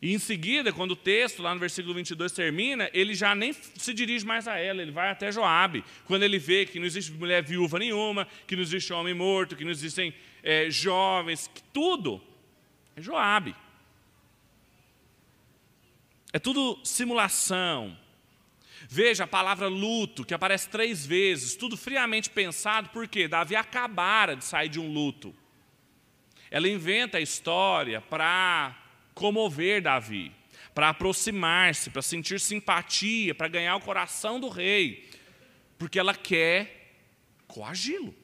E 0.00 0.14
em 0.14 0.18
seguida, 0.18 0.72
quando 0.72 0.92
o 0.92 0.96
texto, 0.96 1.42
lá 1.42 1.52
no 1.52 1.58
versículo 1.58 1.92
22, 1.92 2.30
termina, 2.30 2.88
ele 2.92 3.14
já 3.14 3.34
nem 3.34 3.52
se 3.52 3.92
dirige 3.92 4.24
mais 4.24 4.46
a 4.46 4.56
ela, 4.56 4.80
ele 4.80 4.92
vai 4.92 5.10
até 5.10 5.32
Joabe. 5.32 5.84
Quando 6.04 6.22
ele 6.22 6.38
vê 6.38 6.64
que 6.64 6.78
não 6.78 6.86
existe 6.86 7.10
mulher 7.12 7.42
viúva 7.42 7.80
nenhuma, 7.80 8.26
que 8.46 8.54
não 8.54 8.62
existe 8.62 8.92
homem 8.92 9.12
morto, 9.12 9.56
que 9.56 9.64
não 9.64 9.72
existem 9.72 10.14
é, 10.42 10.70
jovens, 10.70 11.50
que 11.52 11.62
tudo 11.72 12.22
é 12.94 13.02
Joabe. 13.02 13.56
É 16.32 16.38
tudo 16.38 16.78
simulação. 16.84 17.96
Veja 18.88 19.24
a 19.24 19.26
palavra 19.26 19.66
luto, 19.68 20.24
que 20.24 20.34
aparece 20.34 20.68
três 20.68 21.04
vezes, 21.04 21.56
tudo 21.56 21.76
friamente 21.76 22.30
pensado, 22.30 22.90
porque 22.90 23.28
Davi 23.28 23.56
acabara 23.56 24.36
de 24.36 24.44
sair 24.44 24.68
de 24.68 24.78
um 24.78 24.92
luto. 24.92 25.34
Ela 26.50 26.68
inventa 26.68 27.18
a 27.18 27.20
história 27.20 28.00
para 28.00 28.76
comover 29.14 29.82
Davi, 29.82 30.32
para 30.74 30.90
aproximar-se, 30.90 31.90
para 31.90 32.02
sentir 32.02 32.40
simpatia, 32.40 33.34
para 33.34 33.48
ganhar 33.48 33.76
o 33.76 33.80
coração 33.80 34.38
do 34.38 34.48
rei, 34.48 35.10
porque 35.76 35.98
ela 35.98 36.14
quer 36.14 36.94
coagi-lo. 37.46 38.14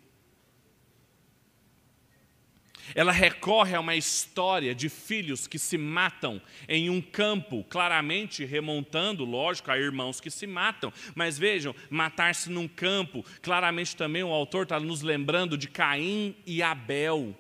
Ela 2.95 3.13
recorre 3.13 3.75
a 3.75 3.81
uma 3.81 3.95
história 3.95 4.75
de 4.75 4.89
filhos 4.89 5.47
que 5.47 5.59
se 5.59 5.79
matam 5.79 6.41
em 6.69 6.91
um 6.91 7.01
campo, 7.01 7.65
claramente 7.65 8.45
remontando, 8.45 9.25
lógico, 9.25 9.71
a 9.71 9.79
irmãos 9.79 10.21
que 10.21 10.31
se 10.31 10.47
matam. 10.47 10.93
Mas 11.15 11.39
vejam, 11.39 11.75
matar-se 11.89 12.51
num 12.51 12.69
campo, 12.69 13.25
claramente 13.41 13.97
também 13.97 14.23
o 14.23 14.33
autor 14.33 14.65
está 14.65 14.81
nos 14.81 15.03
lembrando 15.03 15.57
de 15.57 15.69
Caim 15.69 16.35
e 16.47 16.63
Abel. 16.63 17.35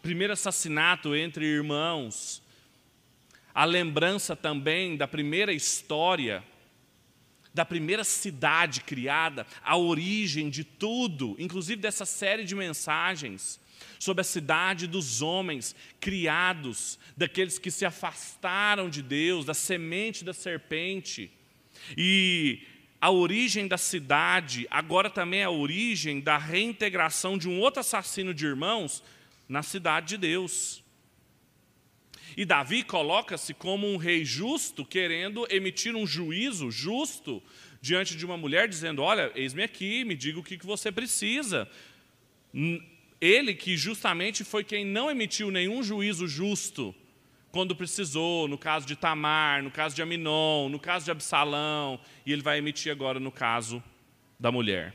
Primeiro 0.00 0.32
assassinato 0.32 1.14
entre 1.14 1.44
irmãos. 1.44 2.42
A 3.54 3.64
lembrança 3.64 4.34
também 4.34 4.96
da 4.96 5.06
primeira 5.06 5.52
história 5.52 6.42
da 7.52 7.64
primeira 7.64 8.02
cidade 8.02 8.80
criada, 8.80 9.46
a 9.62 9.76
origem 9.76 10.50
de 10.50 10.64
tudo, 10.64 11.36
inclusive 11.38 11.80
dessa 11.80 12.04
série 12.04 12.42
de 12.42 12.52
mensagens 12.52 13.60
sobre 13.98 14.20
a 14.20 14.24
cidade 14.24 14.86
dos 14.86 15.22
homens 15.22 15.74
criados, 16.00 16.98
daqueles 17.16 17.58
que 17.58 17.70
se 17.70 17.84
afastaram 17.84 18.88
de 18.88 19.02
Deus, 19.02 19.44
da 19.44 19.54
semente 19.54 20.24
da 20.24 20.32
serpente. 20.32 21.30
E 21.96 22.62
a 23.00 23.10
origem 23.10 23.68
da 23.68 23.76
cidade, 23.76 24.66
agora 24.70 25.10
também 25.10 25.40
é 25.40 25.44
a 25.44 25.50
origem 25.50 26.20
da 26.20 26.38
reintegração 26.38 27.36
de 27.36 27.48
um 27.48 27.60
outro 27.60 27.80
assassino 27.80 28.32
de 28.32 28.46
irmãos 28.46 29.02
na 29.48 29.62
cidade 29.62 30.08
de 30.08 30.16
Deus. 30.16 30.82
E 32.36 32.44
Davi 32.44 32.82
coloca-se 32.82 33.54
como 33.54 33.86
um 33.86 33.96
rei 33.96 34.24
justo, 34.24 34.84
querendo 34.84 35.46
emitir 35.50 35.94
um 35.94 36.06
juízo 36.06 36.70
justo 36.70 37.42
diante 37.80 38.16
de 38.16 38.24
uma 38.24 38.36
mulher, 38.36 38.68
dizendo: 38.68 39.02
Olha, 39.02 39.30
eis-me 39.34 39.62
aqui, 39.62 40.04
me 40.04 40.16
diga 40.16 40.40
o 40.40 40.42
que 40.42 40.56
você 40.64 40.90
precisa. 40.90 41.70
Ele 43.20 43.54
que 43.54 43.76
justamente 43.76 44.44
foi 44.44 44.64
quem 44.64 44.84
não 44.84 45.10
emitiu 45.10 45.50
nenhum 45.50 45.82
juízo 45.82 46.26
justo 46.26 46.94
quando 47.50 47.76
precisou, 47.76 48.48
no 48.48 48.58
caso 48.58 48.84
de 48.84 48.96
Tamar, 48.96 49.62
no 49.62 49.70
caso 49.70 49.94
de 49.94 50.02
Aminon, 50.02 50.68
no 50.68 50.80
caso 50.80 51.04
de 51.04 51.10
Absalão, 51.12 52.00
e 52.26 52.32
ele 52.32 52.42
vai 52.42 52.58
emitir 52.58 52.90
agora 52.90 53.20
no 53.20 53.30
caso 53.30 53.82
da 54.38 54.50
mulher. 54.50 54.92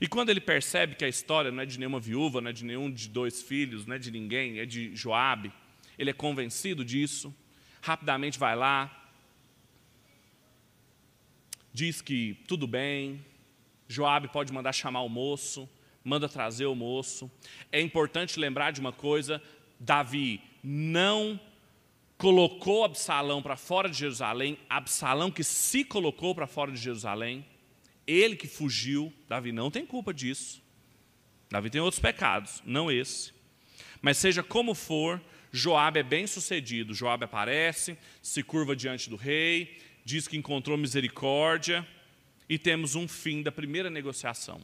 E 0.00 0.06
quando 0.06 0.28
ele 0.28 0.40
percebe 0.40 0.94
que 0.94 1.04
a 1.04 1.08
história 1.08 1.50
não 1.50 1.62
é 1.62 1.66
de 1.66 1.78
nenhuma 1.78 1.98
viúva, 1.98 2.40
não 2.40 2.50
é 2.50 2.52
de 2.52 2.64
nenhum 2.64 2.90
de 2.90 3.08
dois 3.08 3.42
filhos, 3.42 3.86
não 3.86 3.96
é 3.96 3.98
de 3.98 4.10
ninguém, 4.10 4.58
é 4.58 4.66
de 4.66 4.94
Joabe, 4.94 5.50
ele 5.98 6.10
é 6.10 6.12
convencido 6.12 6.84
disso, 6.84 7.34
rapidamente 7.80 8.38
vai 8.38 8.54
lá, 8.54 9.10
diz 11.72 12.00
que 12.00 12.36
tudo 12.46 12.66
bem, 12.66 13.24
Joabe 13.88 14.28
pode 14.28 14.52
mandar 14.52 14.72
chamar 14.74 15.00
o 15.00 15.08
moço, 15.08 15.68
manda 16.04 16.28
trazer 16.28 16.66
o 16.66 16.74
moço. 16.74 17.30
É 17.72 17.80
importante 17.80 18.38
lembrar 18.38 18.70
de 18.70 18.80
uma 18.80 18.92
coisa: 18.92 19.42
Davi 19.80 20.42
não 20.62 21.40
colocou 22.18 22.84
Absalão 22.84 23.40
para 23.40 23.56
fora 23.56 23.88
de 23.88 23.96
Jerusalém, 23.96 24.58
Absalão 24.68 25.30
que 25.30 25.42
se 25.42 25.84
colocou 25.84 26.34
para 26.34 26.46
fora 26.46 26.70
de 26.70 26.78
Jerusalém, 26.78 27.46
ele 28.06 28.36
que 28.36 28.46
fugiu, 28.46 29.12
Davi 29.26 29.52
não 29.52 29.70
tem 29.70 29.86
culpa 29.86 30.12
disso. 30.12 30.62
Davi 31.50 31.70
tem 31.70 31.80
outros 31.80 32.00
pecados, 32.00 32.62
não 32.66 32.90
esse. 32.90 33.32
Mas 34.02 34.18
seja 34.18 34.42
como 34.42 34.74
for, 34.74 35.20
Joabe 35.50 36.00
é 36.00 36.02
bem 36.02 36.26
sucedido. 36.26 36.92
Joabe 36.92 37.24
aparece, 37.24 37.96
se 38.20 38.42
curva 38.42 38.76
diante 38.76 39.08
do 39.08 39.16
rei, 39.16 39.78
diz 40.04 40.28
que 40.28 40.36
encontrou 40.36 40.76
misericórdia 40.76 41.86
e 42.48 42.58
temos 42.58 42.94
um 42.94 43.06
fim 43.06 43.42
da 43.42 43.52
primeira 43.52 43.90
negociação. 43.90 44.60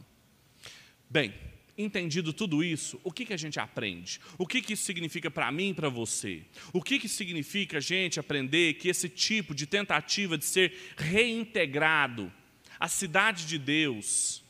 Bem, 1.09 1.35
entendido 1.77 2.33
tudo 2.33 2.63
isso, 2.63 3.01
o 3.05 3.13
que, 3.13 3.27
que 3.27 3.33
a 3.33 3.37
gente 3.37 3.59
aprende? 3.59 4.21
O 4.39 4.47
que, 4.47 4.63
que 4.63 4.73
isso 4.73 4.85
significa 4.85 5.31
para 5.31 5.51
mim 5.51 5.71
e 5.71 5.75
para 5.75 5.89
você? 5.89 6.43
O 6.73 6.81
que, 6.81 6.99
que 6.99 7.09
significa 7.09 7.79
a 7.79 7.81
gente 7.81 8.21
aprender 8.21 8.75
que 8.75 8.89
esse 8.89 9.09
tipo 9.09 9.55
de 9.55 9.67
tentativa 9.67 10.39
de 10.39 10.45
ser 10.45 10.73
reintegrado 10.97 12.33
à 12.79 12.89
cidade 12.89 13.47
de 13.47 13.59
Deus, 13.59 14.43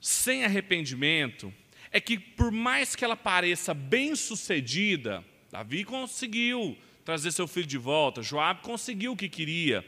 sem 0.00 0.44
arrependimento, 0.44 1.52
é 1.90 2.00
que 2.00 2.18
por 2.18 2.50
mais 2.50 2.94
que 2.94 3.04
ela 3.04 3.16
pareça 3.16 3.72
bem 3.72 4.14
sucedida, 4.14 5.24
Davi 5.50 5.84
conseguiu 5.84 6.76
trazer 7.04 7.30
seu 7.30 7.46
filho 7.46 7.66
de 7.66 7.78
volta, 7.78 8.22
Joab 8.22 8.60
conseguiu 8.62 9.12
o 9.12 9.16
que 9.16 9.28
queria, 9.28 9.84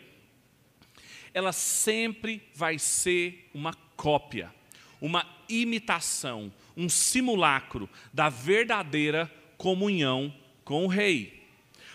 ela 1.38 1.52
sempre 1.52 2.42
vai 2.52 2.78
ser 2.80 3.48
uma 3.54 3.72
cópia, 3.96 4.52
uma 5.00 5.24
imitação, 5.48 6.52
um 6.76 6.88
simulacro 6.88 7.88
da 8.12 8.28
verdadeira 8.28 9.32
comunhão 9.56 10.34
com 10.64 10.84
o 10.84 10.88
rei. 10.88 11.46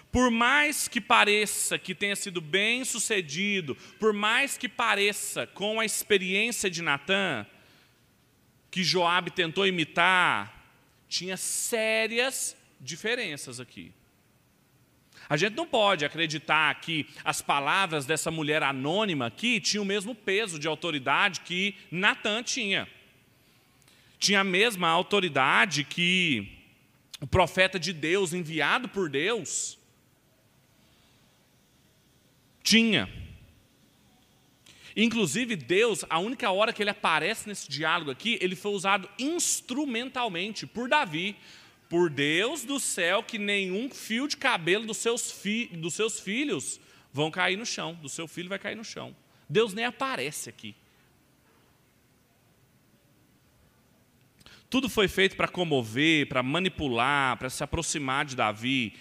Por 0.10 0.32
mais 0.32 0.88
que 0.88 1.02
pareça 1.02 1.78
que 1.78 1.94
tenha 1.94 2.16
sido 2.16 2.40
bem 2.40 2.86
sucedido, 2.86 3.76
por 4.00 4.14
mais 4.14 4.58
que 4.58 4.70
pareça 4.70 5.46
com 5.46 5.80
a 5.80 5.86
experiência 5.86 6.70
de 6.70 6.82
Natã, 6.82 7.46
que 8.72 8.82
Joabe 8.82 9.32
tentou 9.32 9.68
imitar, 9.68 10.72
tinha 11.10 11.36
sérias 11.36 12.56
diferenças 12.80 13.60
aqui. 13.60 13.92
A 15.30 15.38
gente 15.38 15.56
não 15.56 15.66
pode 15.66 16.06
acreditar 16.06 16.74
que 16.82 17.08
as 17.24 17.42
palavras 17.42 18.06
dessa 18.06 18.30
mulher 18.30 18.62
anônima 18.62 19.28
aqui 19.28 19.60
tinham 19.60 19.84
o 19.84 19.88
mesmo 19.88 20.14
peso 20.14 20.60
de 20.60 20.68
autoridade 20.68 21.42
que 21.42 21.76
Natan 21.90 22.44
tinha. 22.44 22.88
Tinha 24.20 24.42
a 24.42 24.44
mesma 24.44 24.88
autoridade 24.90 25.84
que 25.84 26.48
o 27.20 27.28
profeta 27.28 27.80
de 27.80 27.94
Deus, 27.94 28.34
enviado 28.34 28.90
por 28.90 29.10
Deus, 29.10 29.78
tinha. 32.62 33.10
Inclusive, 34.96 35.56
Deus, 35.56 36.06
a 36.10 36.20
única 36.20 36.52
hora 36.52 36.72
que 36.72 36.84
ele 36.84 36.90
aparece 36.90 37.48
nesse 37.48 37.70
diálogo 37.70 38.12
aqui, 38.12 38.38
ele 38.42 38.56
foi 38.56 38.74
usado 38.74 39.10
instrumentalmente 39.18 40.68
por 40.68 40.88
Davi 40.88 41.36
por 41.94 42.10
Deus 42.10 42.66
do 42.66 42.80
céu 42.80 43.22
que 43.22 43.38
nenhum 43.38 43.88
fio 43.88 44.28
de 44.28 44.36
cabelo 44.36 44.84
dos 44.84 44.98
seus, 44.98 45.32
fi, 45.32 45.68
dos 45.68 45.94
seus 45.94 46.20
filhos 46.20 46.80
vão 47.12 47.30
cair 47.30 47.56
no 47.56 47.68
chão, 47.68 47.94
do 47.94 48.10
seu 48.10 48.28
filho 48.28 48.50
vai 48.50 48.58
cair 48.58 48.74
no 48.74 48.84
chão. 48.84 49.16
Deus 49.48 49.76
nem 49.76 49.86
aparece 49.86 50.50
aqui. 50.50 50.76
Tudo 54.72 54.90
foi 54.90 55.08
feito 55.08 55.36
para 55.36 55.48
comover, 55.48 56.28
para 56.28 56.42
manipular, 56.42 57.38
para 57.38 57.52
se 57.52 57.64
aproximar 57.64 58.26
de 58.26 58.36
Davi. 58.36 58.96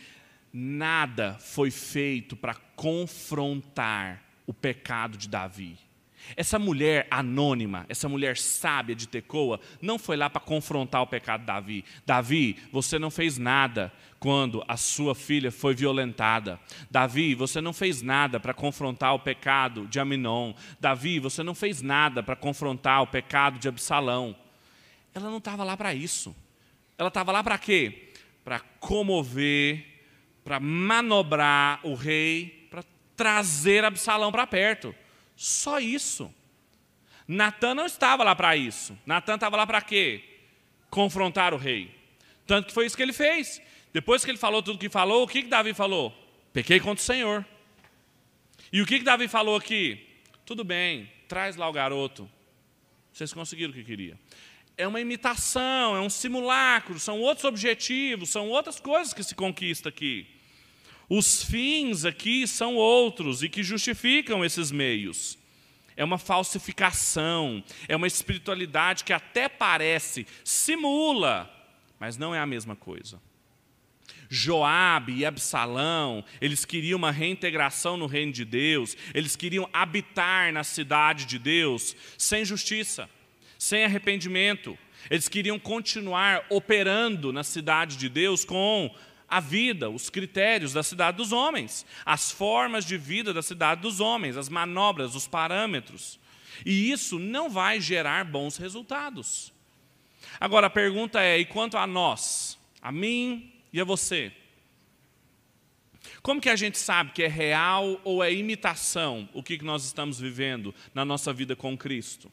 Nada 0.52 1.38
foi 1.40 1.70
feito 1.70 2.37
para 2.37 2.55
confrontar 2.76 4.22
o 4.46 4.52
pecado 4.52 5.16
de 5.16 5.31
Davi. 5.31 5.78
Essa 6.36 6.58
mulher 6.58 7.06
anônima, 7.10 7.86
essa 7.88 8.08
mulher 8.08 8.36
sábia 8.36 8.94
de 8.94 9.06
Tecoa, 9.08 9.60
não 9.80 9.98
foi 9.98 10.16
lá 10.16 10.30
para 10.30 10.40
confrontar 10.40 11.02
o 11.02 11.06
pecado 11.06 11.40
de 11.40 11.46
Davi. 11.46 11.84
Davi, 12.06 12.58
você 12.70 12.98
não 12.98 13.10
fez 13.10 13.38
nada 13.38 13.92
quando 14.18 14.62
a 14.68 14.76
sua 14.76 15.14
filha 15.14 15.50
foi 15.50 15.74
violentada. 15.74 16.60
Davi, 16.90 17.34
você 17.34 17.60
não 17.60 17.72
fez 17.72 18.02
nada 18.02 18.38
para 18.38 18.54
confrontar 18.54 19.14
o 19.14 19.18
pecado 19.18 19.86
de 19.88 19.98
Aminon. 19.98 20.52
Davi, 20.78 21.18
você 21.18 21.42
não 21.42 21.54
fez 21.54 21.82
nada 21.82 22.22
para 22.22 22.36
confrontar 22.36 23.02
o 23.02 23.06
pecado 23.06 23.58
de 23.58 23.68
Absalão. 23.68 24.36
Ela 25.14 25.28
não 25.28 25.38
estava 25.38 25.64
lá 25.64 25.76
para 25.76 25.92
isso. 25.92 26.34
Ela 26.96 27.08
estava 27.08 27.32
lá 27.32 27.42
para 27.42 27.58
quê? 27.58 28.12
Para 28.44 28.60
comover, 28.60 29.84
para 30.44 30.60
manobrar 30.60 31.80
o 31.82 31.94
rei, 31.94 32.68
para 32.70 32.84
trazer 33.16 33.84
Absalão 33.84 34.30
para 34.30 34.46
perto. 34.46 34.94
Só 35.36 35.80
isso. 35.80 36.32
Natan 37.26 37.74
não 37.74 37.86
estava 37.86 38.24
lá 38.24 38.34
para 38.34 38.56
isso. 38.56 38.98
Natan 39.06 39.34
estava 39.34 39.56
lá 39.56 39.66
para 39.66 39.80
quê? 39.80 40.22
Confrontar 40.90 41.54
o 41.54 41.56
rei. 41.56 41.94
Tanto 42.46 42.66
que 42.66 42.74
foi 42.74 42.86
isso 42.86 42.96
que 42.96 43.02
ele 43.02 43.12
fez. 43.12 43.60
Depois 43.92 44.24
que 44.24 44.30
ele 44.30 44.38
falou 44.38 44.62
tudo 44.62 44.76
o 44.76 44.78
que 44.78 44.88
falou, 44.88 45.22
o 45.22 45.28
que, 45.28 45.42
que 45.42 45.48
Davi 45.48 45.74
falou? 45.74 46.12
Pequei 46.52 46.80
contra 46.80 47.02
o 47.02 47.04
Senhor. 47.04 47.46
E 48.72 48.80
o 48.80 48.86
que, 48.86 48.98
que 48.98 49.04
Davi 49.04 49.28
falou 49.28 49.56
aqui? 49.56 50.06
Tudo 50.44 50.64
bem, 50.64 51.10
traz 51.28 51.56
lá 51.56 51.68
o 51.68 51.72
garoto. 51.72 52.28
Vocês 53.12 53.32
conseguiram 53.32 53.70
o 53.70 53.74
que 53.74 53.84
queria. 53.84 54.18
É 54.76 54.88
uma 54.88 55.00
imitação, 55.00 55.94
é 55.94 56.00
um 56.00 56.08
simulacro, 56.08 56.98
são 56.98 57.20
outros 57.20 57.44
objetivos, 57.44 58.30
são 58.30 58.48
outras 58.48 58.80
coisas 58.80 59.12
que 59.12 59.22
se 59.22 59.34
conquista 59.34 59.90
aqui. 59.90 60.26
Os 61.08 61.42
fins 61.42 62.04
aqui 62.04 62.46
são 62.46 62.76
outros 62.76 63.42
e 63.42 63.48
que 63.48 63.62
justificam 63.62 64.44
esses 64.44 64.70
meios. 64.70 65.38
É 65.96 66.04
uma 66.04 66.18
falsificação, 66.18 67.62
é 67.86 67.94
uma 67.94 68.06
espiritualidade 68.06 69.04
que 69.04 69.12
até 69.12 69.48
parece, 69.48 70.26
simula, 70.44 71.50
mas 72.00 72.16
não 72.16 72.34
é 72.34 72.40
a 72.40 72.46
mesma 72.46 72.74
coisa. 72.74 73.20
Joabe 74.34 75.12
e 75.12 75.26
Absalão, 75.26 76.24
eles 76.40 76.64
queriam 76.64 76.96
uma 76.96 77.10
reintegração 77.10 77.98
no 77.98 78.06
reino 78.06 78.32
de 78.32 78.46
Deus, 78.46 78.96
eles 79.12 79.36
queriam 79.36 79.68
habitar 79.70 80.50
na 80.54 80.64
cidade 80.64 81.26
de 81.26 81.38
Deus 81.38 81.94
sem 82.16 82.42
justiça, 82.42 83.10
sem 83.58 83.84
arrependimento. 83.84 84.78
Eles 85.10 85.28
queriam 85.28 85.58
continuar 85.58 86.46
operando 86.48 87.30
na 87.30 87.44
cidade 87.44 87.98
de 87.98 88.08
Deus 88.08 88.42
com 88.42 88.90
a 89.32 89.40
vida, 89.40 89.88
os 89.88 90.10
critérios 90.10 90.74
da 90.74 90.82
cidade 90.82 91.16
dos 91.16 91.32
homens, 91.32 91.86
as 92.04 92.30
formas 92.30 92.84
de 92.84 92.98
vida 92.98 93.32
da 93.32 93.42
cidade 93.42 93.80
dos 93.80 93.98
homens, 93.98 94.36
as 94.36 94.50
manobras, 94.50 95.14
os 95.14 95.26
parâmetros. 95.26 96.20
E 96.66 96.92
isso 96.92 97.18
não 97.18 97.48
vai 97.48 97.80
gerar 97.80 98.26
bons 98.26 98.58
resultados. 98.58 99.50
Agora 100.38 100.66
a 100.66 100.70
pergunta 100.70 101.22
é: 101.22 101.38
e 101.38 101.46
quanto 101.46 101.78
a 101.78 101.86
nós, 101.86 102.58
a 102.82 102.92
mim 102.92 103.50
e 103.72 103.80
a 103.80 103.84
você? 103.84 104.30
Como 106.20 106.38
que 106.38 106.50
a 106.50 106.56
gente 106.56 106.76
sabe 106.76 107.12
que 107.12 107.22
é 107.22 107.28
real 107.28 107.98
ou 108.04 108.22
é 108.22 108.30
imitação 108.30 109.26
o 109.32 109.42
que 109.42 109.64
nós 109.64 109.82
estamos 109.86 110.20
vivendo 110.20 110.74
na 110.92 111.06
nossa 111.06 111.32
vida 111.32 111.56
com 111.56 111.74
Cristo? 111.74 112.30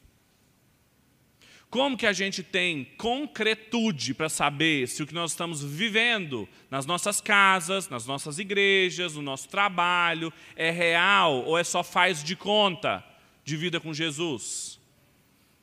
Como 1.70 1.96
que 1.96 2.06
a 2.06 2.12
gente 2.12 2.42
tem 2.42 2.84
concretude 2.98 4.12
para 4.12 4.28
saber 4.28 4.88
se 4.88 5.04
o 5.04 5.06
que 5.06 5.14
nós 5.14 5.30
estamos 5.30 5.62
vivendo 5.62 6.48
nas 6.68 6.84
nossas 6.84 7.20
casas, 7.20 7.88
nas 7.88 8.04
nossas 8.06 8.40
igrejas, 8.40 9.14
no 9.14 9.22
nosso 9.22 9.48
trabalho, 9.48 10.32
é 10.56 10.72
real 10.72 11.44
ou 11.44 11.56
é 11.56 11.62
só 11.62 11.84
faz 11.84 12.24
de 12.24 12.34
conta 12.34 13.04
de 13.44 13.56
vida 13.56 13.78
com 13.78 13.94
Jesus? 13.94 14.80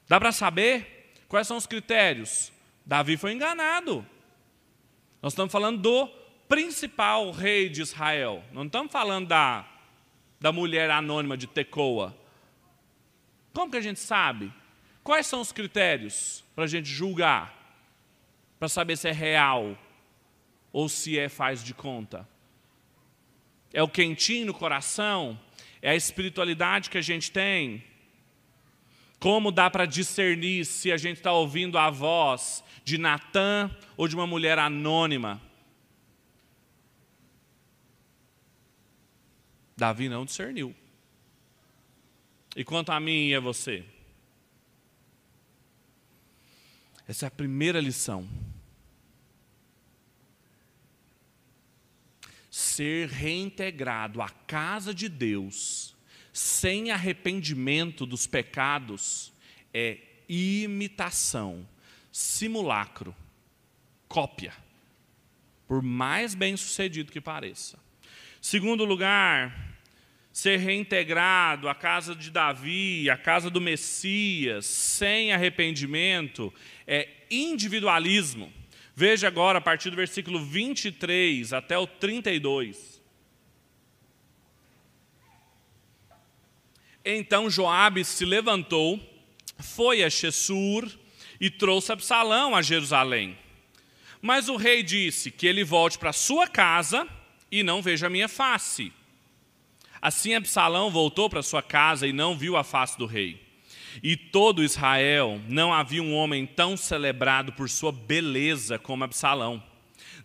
Dá 0.08 0.18
para 0.18 0.32
saber? 0.32 1.14
Quais 1.28 1.46
são 1.46 1.58
os 1.58 1.68
critérios? 1.68 2.54
Davi 2.86 3.18
foi 3.18 3.34
enganado. 3.34 4.06
Nós 5.22 5.34
estamos 5.34 5.52
falando 5.52 5.82
do 5.82 6.08
principal 6.48 7.32
rei 7.32 7.68
de 7.68 7.82
Israel. 7.82 8.42
Não 8.54 8.64
estamos 8.64 8.94
falando 8.94 9.28
da, 9.28 9.68
da 10.40 10.54
mulher 10.54 10.90
anônima 10.90 11.36
de 11.36 11.48
Tecoa. 11.48 12.16
Como 13.52 13.70
que 13.70 13.78
a 13.78 13.82
gente 13.82 14.00
sabe? 14.00 14.54
Quais 15.08 15.26
são 15.26 15.40
os 15.40 15.54
critérios 15.54 16.44
para 16.54 16.66
a 16.66 16.68
gente 16.68 16.90
julgar? 16.90 17.56
Para 18.60 18.68
saber 18.68 18.98
se 18.98 19.08
é 19.08 19.14
real 19.14 19.78
ou 20.74 20.90
se 20.90 21.18
é 21.18 21.30
faz 21.30 21.64
de 21.64 21.74
conta? 21.74 22.28
É 23.72 23.82
o 23.82 23.88
quentinho 23.88 24.48
no 24.48 24.54
coração? 24.54 25.40
É 25.82 25.92
a 25.92 25.96
espiritualidade 25.96 26.90
que 26.90 26.98
a 26.98 27.02
gente 27.02 27.32
tem? 27.32 27.86
Como 29.18 29.50
dá 29.50 29.70
para 29.70 29.86
discernir 29.86 30.66
se 30.66 30.92
a 30.92 30.98
gente 30.98 31.20
está 31.20 31.32
ouvindo 31.32 31.78
a 31.78 31.90
voz 31.90 32.62
de 32.84 32.98
Natã 32.98 33.74
ou 33.96 34.10
de 34.10 34.16
uma 34.16 34.28
mulher 34.28 34.60
anônima? 34.60 35.42
Davi 39.78 40.10
não 40.10 40.26
discerniu. 40.26 40.76
E 42.58 42.66
quanto 42.66 42.92
a 42.92 43.00
mim 43.00 43.28
e 43.28 43.36
a 43.36 43.40
você? 43.40 43.86
Essa 47.08 47.26
é 47.26 47.28
a 47.28 47.32
primeira 47.32 47.80
lição. 47.80 48.28
Ser 52.52 53.08
reintegrado 53.08 54.22
à 54.22 54.30
casa 54.30 54.94
de 54.94 55.08
Deus, 55.08 55.96
sem 56.34 56.92
arrependimento 56.92 58.06
dos 58.06 58.28
pecados, 58.28 59.32
é 59.74 60.00
imitação, 60.28 61.68
simulacro 62.12 63.16
cópia, 64.08 64.54
por 65.68 65.82
mais 65.82 66.34
bem 66.34 66.56
sucedido 66.58 67.12
que 67.12 67.22
pareça. 67.22 67.78
Segundo 68.42 68.86
lugar, 68.86 69.67
ser 70.38 70.58
reintegrado 70.58 71.68
à 71.68 71.74
casa 71.74 72.14
de 72.14 72.30
Davi, 72.30 73.10
à 73.10 73.18
casa 73.18 73.50
do 73.50 73.60
Messias, 73.60 74.68
sem 74.68 75.34
arrependimento, 75.34 76.54
é 76.86 77.10
individualismo. 77.32 78.54
Veja 78.96 79.28
agora, 79.28 79.58
a 79.58 79.62
partir 79.62 79.90
do 79.90 79.96
versículo 79.96 80.40
23 80.46 81.54
até 81.54 81.76
o 81.76 81.88
32. 81.88 83.02
Então 87.04 87.50
Joabe 87.50 88.06
se 88.06 88.24
levantou, 88.24 89.00
foi 89.58 90.04
a 90.04 90.10
Shessur 90.12 90.88
e 91.42 91.50
trouxe 91.50 91.92
Absalão 91.92 92.56
a 92.56 92.62
Jerusalém. 92.62 93.36
Mas 94.22 94.50
o 94.50 94.56
rei 94.56 94.84
disse 94.84 95.32
que 95.32 95.48
ele 95.48 95.64
volte 95.64 95.98
para 95.98 96.14
sua 96.14 96.48
casa 96.48 97.08
e 97.52 97.64
não 97.64 97.82
veja 97.82 98.06
a 98.06 98.10
minha 98.12 98.28
face. 98.28 98.94
Assim 100.08 100.36
Absalão 100.36 100.90
voltou 100.90 101.30
para 101.30 101.44
sua 101.44 101.62
casa 101.62 102.08
e 102.08 102.14
não 102.14 102.38
viu 102.38 102.56
a 102.56 102.64
face 102.64 102.98
do 102.98 103.06
rei. 103.06 103.46
E 104.02 104.16
todo 104.16 104.64
Israel 104.64 105.38
não 105.50 105.74
havia 105.74 106.02
um 106.02 106.16
homem 106.16 106.46
tão 106.46 106.78
celebrado 106.78 107.52
por 107.52 107.70
sua 107.70 107.92
beleza 107.92 108.80
como 108.80 109.04
Absalão. 109.04 109.62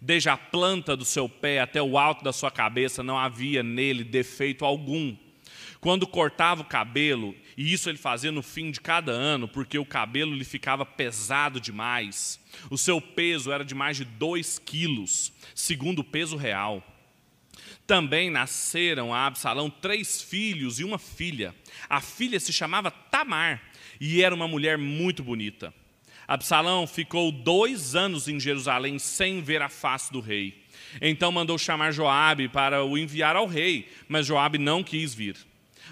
Desde 0.01 0.29
a 0.29 0.37
planta 0.37 0.97
do 0.97 1.05
seu 1.05 1.29
pé 1.29 1.59
até 1.59 1.83
o 1.83 1.99
alto 1.99 2.23
da 2.23 2.33
sua 2.33 2.49
cabeça 2.49 3.03
não 3.03 3.19
havia 3.19 3.65
nele 3.65 4.05
defeito 4.05 4.65
algum. 4.65 5.17
Quando 5.81 6.07
cortava 6.07 6.63
o 6.63 6.67
cabelo, 6.67 7.35
e 7.57 7.73
isso 7.73 7.89
ele 7.89 7.99
fazia 7.99 8.31
no 8.31 8.41
fim 8.41 8.71
de 8.71 8.81
cada 8.81 9.11
ano, 9.11 9.49
porque 9.49 9.77
o 9.81 9.85
cabelo 9.85 10.33
lhe 10.33 10.45
ficava 10.45 10.87
pesado 10.87 11.61
demais. 11.61 12.39
O 12.71 12.79
seu 12.79 13.01
peso 13.01 13.51
era 13.51 13.65
de 13.65 13.75
mais 13.75 13.97
de 13.97 14.05
2 14.05 14.61
quilos, 14.61 15.33
segundo 15.57 15.99
o 15.99 16.05
peso 16.05 16.37
real. 16.37 16.87
Também 17.87 18.31
nasceram 18.31 19.13
a 19.13 19.27
Absalão 19.27 19.69
três 19.69 20.23
filhos 20.23 20.79
e 20.79 20.85
uma 20.85 20.99
filha. 20.99 21.55
A 21.89 22.01
filha 22.01 22.39
se 22.39 22.53
chamava 22.53 22.91
Tamar 22.91 23.61
e 24.01 24.23
era 24.23 24.35
uma 24.35 24.49
mulher 24.49 24.79
muito 24.79 25.23
bonita. 25.23 25.75
Absalão 26.27 26.87
ficou 26.87 27.33
dois 27.33 27.95
anos 27.95 28.29
em 28.29 28.39
Jerusalém 28.39 28.99
sem 28.99 29.43
ver 29.43 29.61
a 29.61 29.69
face 29.69 30.13
do 30.13 30.21
rei. 30.21 30.63
Então 31.01 31.33
mandou 31.33 31.59
chamar 31.59 31.93
Joabe 31.93 32.49
para 32.49 32.85
o 32.85 32.97
enviar 32.97 33.35
ao 33.35 33.47
rei, 33.47 33.91
mas 34.09 34.27
Joabe 34.27 34.59
não 34.59 34.83
quis 34.83 35.13
vir. 35.13 35.37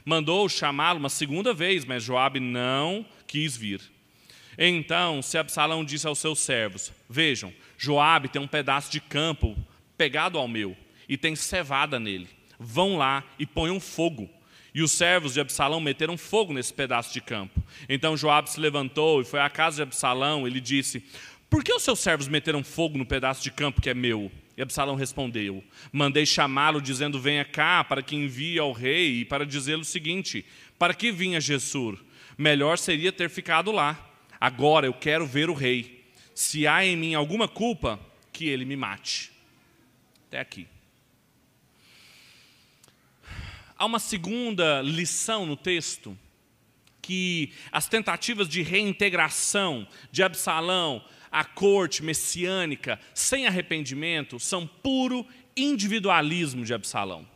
Mandou 0.04 0.48
chamá-lo 0.48 0.98
uma 0.98 1.08
segunda 1.08 1.52
vez, 1.52 1.84
mas 1.84 2.04
Joabe 2.04 2.40
não 2.40 3.04
quis 3.26 3.56
vir. 3.56 3.80
Então, 4.56 5.22
se 5.22 5.36
Absalão 5.36 5.84
disse 5.84 6.06
aos 6.06 6.18
seus 6.18 6.38
servos: 6.38 6.92
Vejam, 7.08 7.52
Joabe 7.76 8.28
tem 8.28 8.40
um 8.40 8.48
pedaço 8.48 8.90
de 8.90 9.00
campo 9.00 9.56
pegado 9.98 10.38
ao 10.38 10.48
meu 10.48 10.76
e 11.10 11.16
tem 11.16 11.34
cevada 11.34 11.98
nele. 11.98 12.28
Vão 12.56 12.96
lá 12.96 13.24
e 13.36 13.44
ponham 13.44 13.80
fogo. 13.80 14.30
E 14.72 14.80
os 14.80 14.92
servos 14.92 15.34
de 15.34 15.40
Absalão 15.40 15.80
meteram 15.80 16.16
fogo 16.16 16.52
nesse 16.52 16.72
pedaço 16.72 17.12
de 17.12 17.20
campo. 17.20 17.60
Então 17.88 18.16
Joabe 18.16 18.48
se 18.48 18.60
levantou 18.60 19.20
e 19.20 19.24
foi 19.24 19.40
à 19.40 19.50
casa 19.50 19.78
de 19.78 19.82
Absalão. 19.82 20.46
Ele 20.46 20.60
disse: 20.60 21.02
Por 21.50 21.64
que 21.64 21.72
os 21.72 21.82
seus 21.82 21.98
servos 21.98 22.28
meteram 22.28 22.62
fogo 22.62 22.96
no 22.96 23.04
pedaço 23.04 23.42
de 23.42 23.50
campo 23.50 23.80
que 23.80 23.90
é 23.90 23.94
meu? 23.94 24.30
E 24.56 24.62
Absalão 24.62 24.94
respondeu: 24.94 25.64
Mandei 25.92 26.24
chamá-lo, 26.24 26.80
dizendo: 26.80 27.18
Venha 27.18 27.44
cá, 27.44 27.82
para 27.82 28.02
que 28.02 28.14
envie 28.14 28.60
ao 28.60 28.70
rei, 28.70 29.22
e 29.22 29.24
para 29.24 29.44
dizer-lhe 29.44 29.82
o 29.82 29.84
seguinte: 29.84 30.46
Para 30.78 30.94
que 30.94 31.10
vinha 31.10 31.40
Jesus? 31.40 31.98
Melhor 32.38 32.78
seria 32.78 33.10
ter 33.10 33.28
ficado 33.28 33.72
lá. 33.72 33.98
Agora 34.40 34.86
eu 34.86 34.94
quero 34.94 35.26
ver 35.26 35.50
o 35.50 35.54
rei. 35.54 36.04
Se 36.36 36.68
há 36.68 36.84
em 36.86 36.96
mim 36.96 37.14
alguma 37.14 37.48
culpa, 37.48 37.98
que 38.32 38.46
ele 38.46 38.64
me 38.64 38.76
mate. 38.76 39.32
Até 40.28 40.38
aqui. 40.38 40.68
Há 43.80 43.86
uma 43.86 43.98
segunda 43.98 44.82
lição 44.82 45.46
no 45.46 45.56
texto, 45.56 46.14
que 47.00 47.50
as 47.72 47.88
tentativas 47.88 48.46
de 48.46 48.60
reintegração 48.60 49.88
de 50.12 50.22
Absalão 50.22 51.02
à 51.32 51.46
corte 51.46 52.02
messiânica, 52.02 53.00
sem 53.14 53.46
arrependimento, 53.46 54.38
são 54.38 54.66
puro 54.66 55.26
individualismo 55.56 56.62
de 56.62 56.74
Absalão. 56.74 57.26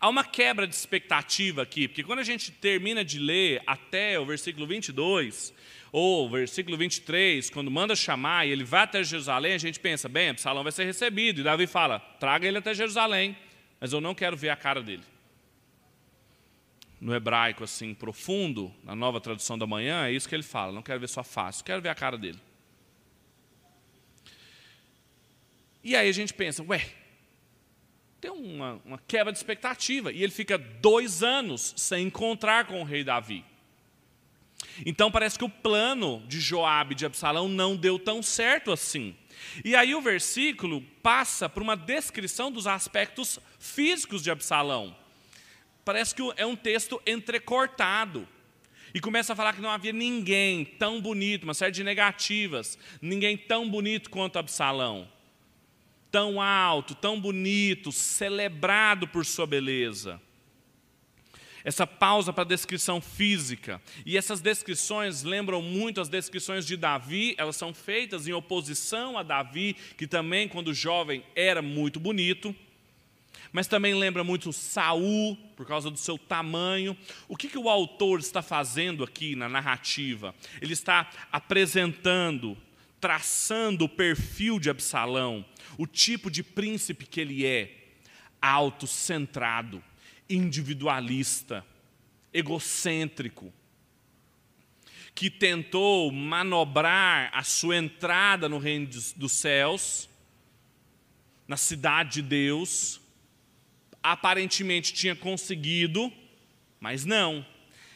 Há 0.00 0.08
uma 0.08 0.22
quebra 0.22 0.68
de 0.68 0.74
expectativa 0.76 1.62
aqui, 1.62 1.88
porque 1.88 2.04
quando 2.04 2.20
a 2.20 2.24
gente 2.24 2.52
termina 2.52 3.04
de 3.04 3.18
ler 3.18 3.60
até 3.66 4.20
o 4.20 4.24
versículo 4.24 4.68
22, 4.68 5.52
ou 5.90 6.30
versículo 6.30 6.76
23, 6.76 7.50
quando 7.50 7.72
manda 7.72 7.96
chamar 7.96 8.46
e 8.46 8.52
ele 8.52 8.62
vai 8.62 8.82
até 8.82 9.02
Jerusalém, 9.02 9.54
a 9.54 9.58
gente 9.58 9.80
pensa, 9.80 10.08
bem, 10.08 10.28
Absalão 10.28 10.62
vai 10.62 10.70
ser 10.70 10.84
recebido. 10.84 11.40
E 11.40 11.42
Davi 11.42 11.66
fala, 11.66 11.98
traga 12.20 12.46
ele 12.46 12.58
até 12.58 12.72
Jerusalém, 12.72 13.36
mas 13.80 13.92
eu 13.92 14.00
não 14.00 14.14
quero 14.14 14.36
ver 14.36 14.50
a 14.50 14.56
cara 14.56 14.80
dele 14.80 15.02
no 17.00 17.14
hebraico 17.14 17.64
assim 17.64 17.94
profundo, 17.94 18.72
na 18.84 18.94
nova 18.94 19.20
tradução 19.20 19.56
da 19.56 19.66
manhã, 19.66 20.06
é 20.06 20.12
isso 20.12 20.28
que 20.28 20.34
ele 20.34 20.42
fala. 20.42 20.70
Não 20.70 20.82
quero 20.82 21.00
ver 21.00 21.08
sua 21.08 21.24
face, 21.24 21.64
quero 21.64 21.80
ver 21.80 21.88
a 21.88 21.94
cara 21.94 22.18
dele. 22.18 22.38
E 25.82 25.96
aí 25.96 26.08
a 26.08 26.12
gente 26.12 26.34
pensa, 26.34 26.62
ué, 26.62 26.86
tem 28.20 28.30
uma, 28.30 28.80
uma 28.84 28.98
quebra 29.08 29.32
de 29.32 29.38
expectativa. 29.38 30.12
E 30.12 30.22
ele 30.22 30.32
fica 30.32 30.58
dois 30.58 31.22
anos 31.22 31.72
sem 31.76 32.06
encontrar 32.06 32.66
com 32.66 32.82
o 32.82 32.84
rei 32.84 33.02
Davi. 33.02 33.42
Então 34.84 35.10
parece 35.10 35.38
que 35.38 35.44
o 35.44 35.48
plano 35.48 36.22
de 36.28 36.38
Joabe 36.38 36.94
de 36.94 37.06
Absalão 37.06 37.48
não 37.48 37.76
deu 37.76 37.98
tão 37.98 38.22
certo 38.22 38.70
assim. 38.70 39.16
E 39.64 39.74
aí 39.74 39.94
o 39.94 40.02
versículo 40.02 40.82
passa 41.02 41.48
por 41.48 41.62
uma 41.62 41.74
descrição 41.74 42.52
dos 42.52 42.66
aspectos 42.66 43.38
físicos 43.58 44.22
de 44.22 44.30
Absalão 44.30 44.94
parece 45.90 46.14
que 46.14 46.22
é 46.36 46.46
um 46.46 46.54
texto 46.54 47.02
entrecortado. 47.04 48.28
E 48.94 49.00
começa 49.00 49.32
a 49.32 49.36
falar 49.36 49.54
que 49.54 49.60
não 49.60 49.70
havia 49.70 49.92
ninguém 49.92 50.64
tão 50.64 51.00
bonito, 51.00 51.42
uma 51.42 51.52
série 51.52 51.72
de 51.72 51.82
negativas, 51.82 52.78
ninguém 53.02 53.36
tão 53.36 53.68
bonito 53.68 54.08
quanto 54.08 54.38
Absalão. 54.38 55.10
Tão 56.08 56.40
alto, 56.40 56.94
tão 56.94 57.20
bonito, 57.20 57.90
celebrado 57.90 59.08
por 59.08 59.26
sua 59.26 59.48
beleza. 59.48 60.22
Essa 61.64 61.88
pausa 61.88 62.32
para 62.32 62.44
a 62.44 62.46
descrição 62.46 63.00
física. 63.00 63.82
E 64.06 64.16
essas 64.16 64.40
descrições 64.40 65.24
lembram 65.24 65.60
muito 65.60 66.00
as 66.00 66.08
descrições 66.08 66.64
de 66.64 66.76
Davi, 66.76 67.34
elas 67.36 67.56
são 67.56 67.74
feitas 67.74 68.28
em 68.28 68.32
oposição 68.32 69.18
a 69.18 69.24
Davi, 69.24 69.74
que 69.98 70.06
também, 70.06 70.46
quando 70.46 70.72
jovem, 70.72 71.24
era 71.34 71.60
muito 71.60 71.98
bonito 71.98 72.54
mas 73.52 73.66
também 73.66 73.94
lembra 73.94 74.22
muito 74.22 74.52
Saul, 74.52 75.36
por 75.56 75.66
causa 75.66 75.90
do 75.90 75.98
seu 75.98 76.16
tamanho. 76.16 76.96
O 77.28 77.36
que, 77.36 77.48
que 77.48 77.58
o 77.58 77.68
autor 77.68 78.20
está 78.20 78.42
fazendo 78.42 79.02
aqui 79.02 79.34
na 79.34 79.48
narrativa? 79.48 80.34
Ele 80.60 80.72
está 80.72 81.10
apresentando, 81.32 82.56
traçando 83.00 83.84
o 83.84 83.88
perfil 83.88 84.60
de 84.60 84.70
Absalão, 84.70 85.44
o 85.76 85.86
tipo 85.86 86.30
de 86.30 86.42
príncipe 86.42 87.06
que 87.06 87.20
ele 87.20 87.44
é, 87.44 87.88
autocentrado, 88.40 89.82
individualista, 90.28 91.64
egocêntrico, 92.32 93.52
que 95.12 95.28
tentou 95.28 96.12
manobrar 96.12 97.30
a 97.34 97.42
sua 97.42 97.76
entrada 97.76 98.48
no 98.48 98.58
reino 98.58 98.88
dos 99.16 99.32
céus, 99.32 100.08
na 101.48 101.56
cidade 101.56 102.14
de 102.14 102.22
Deus, 102.22 102.99
aparentemente 104.02 104.92
tinha 104.92 105.14
conseguido, 105.14 106.12
mas 106.78 107.04
não. 107.04 107.44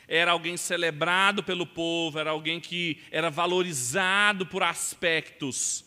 Era 0.07 0.33
alguém 0.33 0.57
celebrado 0.57 1.43
pelo 1.43 1.67
povo, 1.67 2.19
era 2.19 2.31
alguém 2.31 2.61
que 2.61 2.99
era 3.11 3.31
valorizado 3.31 4.47
por 4.47 4.63
aspectos 4.63 5.85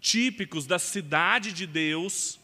típicos 0.00 0.66
da 0.66 0.78
cidade 0.78 1.50
de 1.50 1.66
Deus, 1.66 2.38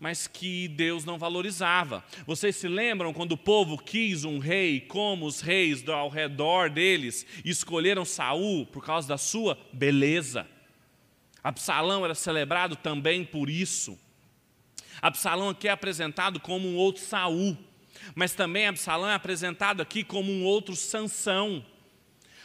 mas 0.00 0.26
que 0.26 0.66
Deus 0.66 1.04
não 1.04 1.16
valorizava. 1.16 2.04
Vocês 2.26 2.56
se 2.56 2.66
lembram 2.66 3.12
quando 3.12 3.32
o 3.32 3.38
povo 3.38 3.78
quis 3.78 4.24
um 4.24 4.38
rei, 4.38 4.80
como 4.80 5.26
os 5.26 5.40
reis 5.40 5.88
ao 5.88 6.08
redor 6.08 6.68
deles 6.68 7.24
escolheram 7.44 8.04
Saul 8.04 8.66
por 8.66 8.84
causa 8.84 9.06
da 9.06 9.16
sua 9.16 9.56
beleza? 9.72 10.46
Absalão 11.42 12.04
era 12.04 12.16
celebrado 12.16 12.74
também 12.74 13.24
por 13.24 13.48
isso. 13.48 13.96
Absalão 15.00 15.50
aqui 15.50 15.68
é 15.68 15.70
apresentado 15.70 16.40
como 16.40 16.68
um 16.68 16.76
outro 16.76 17.02
Saul, 17.02 17.56
mas 18.14 18.34
também 18.34 18.66
Absalão 18.66 19.08
é 19.08 19.14
apresentado 19.14 19.80
aqui 19.80 20.02
como 20.02 20.30
um 20.30 20.44
outro 20.44 20.74
Sansão. 20.74 21.64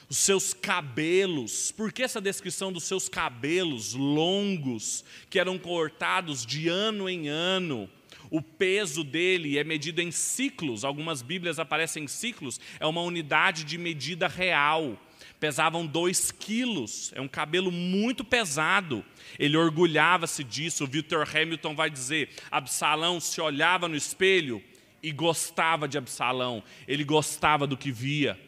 Os 0.10 0.18
seus 0.18 0.54
cabelos, 0.54 1.72
por 1.72 1.94
que 1.94 2.04
essa 2.04 2.20
descrição 2.20 2.72
dos 2.72 2.84
seus 2.84 3.08
cabelos 3.08 3.94
longos, 3.94 5.06
que 5.30 5.40
eram 5.40 5.58
cortados 5.58 6.46
de 6.46 6.68
ano 6.68 7.08
em 7.08 7.30
ano? 7.30 7.90
O 8.30 8.42
peso 8.42 9.04
dele 9.04 9.58
é 9.58 9.64
medido 9.64 10.02
em 10.02 10.12
ciclos, 10.12 10.84
algumas 10.84 11.22
Bíblias 11.22 11.60
aparecem 11.60 12.04
em 12.04 12.08
ciclos, 12.08 12.60
é 12.80 12.86
uma 12.86 13.02
unidade 13.02 13.64
de 13.64 13.78
medida 13.78 14.28
real 14.28 14.98
pesavam 15.42 15.88
dois 15.88 16.32
quilos, 16.32 17.12
é 17.16 17.20
um 17.20 17.28
cabelo 17.28 17.72
muito 17.72 18.24
pesado. 18.24 19.04
Ele 19.40 19.58
orgulhava-se 19.58 20.44
disso. 20.44 20.84
O 20.84 20.88
Victor 20.88 21.28
Hamilton 21.28 21.76
vai 21.76 21.90
dizer: 21.90 22.30
Absalão 22.52 23.20
se 23.20 23.42
olhava 23.42 23.88
no 23.88 23.96
espelho 23.96 24.64
e 25.02 25.12
gostava 25.12 25.88
de 25.88 25.98
Absalão, 25.98 26.64
ele 26.88 27.04
gostava 27.04 27.66
do 27.66 27.76
que 27.76 27.92
via. 27.92 28.40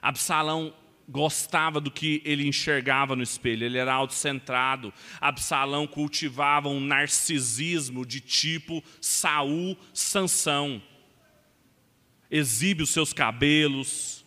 Absalão 0.00 0.72
gostava 1.08 1.80
do 1.80 1.90
que 1.90 2.22
ele 2.24 2.46
enxergava 2.46 3.16
no 3.16 3.22
espelho, 3.24 3.64
ele 3.64 3.76
era 3.76 3.92
autocentrado. 3.92 4.94
Absalão 5.20 5.84
cultivava 5.84 6.68
um 6.68 6.78
narcisismo 6.78 8.06
de 8.06 8.20
tipo 8.20 8.84
Saul 9.00 9.76
Sansão. 9.92 10.80
Exibe 12.30 12.84
os 12.84 12.90
seus 12.90 13.12
cabelos, 13.12 14.19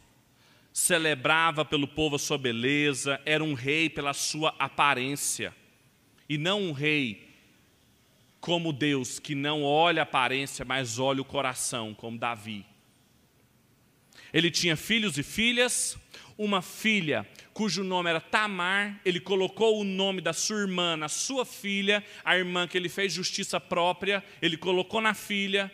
celebrava 0.73 1.63
pelo 1.63 1.88
povo 1.88 2.15
a 2.15 2.19
sua 2.19 2.38
beleza, 2.38 3.21
era 3.25 3.43
um 3.43 3.53
rei 3.53 3.89
pela 3.89 4.13
sua 4.13 4.55
aparência. 4.57 5.55
E 6.27 6.38
não 6.38 6.63
um 6.63 6.71
rei 6.71 7.29
como 8.41 8.73
Deus, 8.73 9.19
que 9.19 9.36
não 9.36 9.63
olha 9.63 10.01
a 10.01 10.03
aparência, 10.03 10.65
mas 10.65 10.99
olha 10.99 11.21
o 11.21 11.25
coração, 11.25 11.93
como 11.93 12.17
Davi. 12.17 12.65
Ele 14.33 14.49
tinha 14.49 14.75
filhos 14.75 15.17
e 15.17 15.23
filhas, 15.23 15.95
uma 16.38 16.62
filha 16.62 17.25
cujo 17.53 17.83
nome 17.83 18.09
era 18.09 18.19
Tamar, 18.19 18.99
ele 19.05 19.19
colocou 19.19 19.79
o 19.79 19.83
nome 19.83 20.19
da 20.19 20.33
sua 20.33 20.62
irmã 20.62 20.97
na 20.97 21.07
sua 21.07 21.45
filha, 21.45 22.03
a 22.25 22.36
irmã 22.36 22.67
que 22.67 22.75
ele 22.75 22.89
fez 22.89 23.13
justiça 23.13 23.59
própria, 23.59 24.23
ele 24.41 24.57
colocou 24.57 24.99
na 24.99 25.13
filha, 25.13 25.71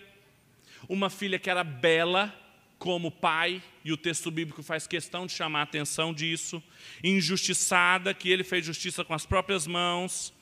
uma 0.89 1.09
filha 1.09 1.39
que 1.39 1.49
era 1.49 1.63
bela 1.63 2.35
como 2.77 3.09
pai, 3.09 3.61
e 3.89 3.93
o 3.93 3.97
texto 3.97 4.29
bíblico 4.29 4.61
faz 4.61 4.85
questão 4.85 5.25
de 5.25 5.33
chamar 5.33 5.61
a 5.61 5.63
atenção 5.63 6.13
disso, 6.13 6.61
injustiçada, 7.03 8.13
que 8.13 8.29
ele 8.29 8.43
fez 8.43 8.65
justiça 8.65 9.03
com 9.03 9.13
as 9.13 9.25
próprias 9.25 9.65
mãos, 9.65 10.33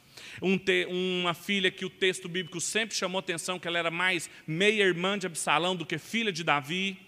um 0.41 0.57
te, 0.57 0.85
uma 0.85 1.33
filha 1.33 1.71
que 1.71 1.85
o 1.85 1.89
texto 1.89 2.27
bíblico 2.27 2.59
sempre 2.59 2.95
chamou 2.95 3.19
atenção, 3.19 3.57
que 3.57 3.67
ela 3.67 3.79
era 3.79 3.91
mais 3.91 4.29
meia-irmã 4.45 5.17
de 5.17 5.25
Absalão 5.27 5.75
do 5.75 5.85
que 5.85 5.97
filha 5.97 6.31
de 6.31 6.43
Davi, 6.43 6.99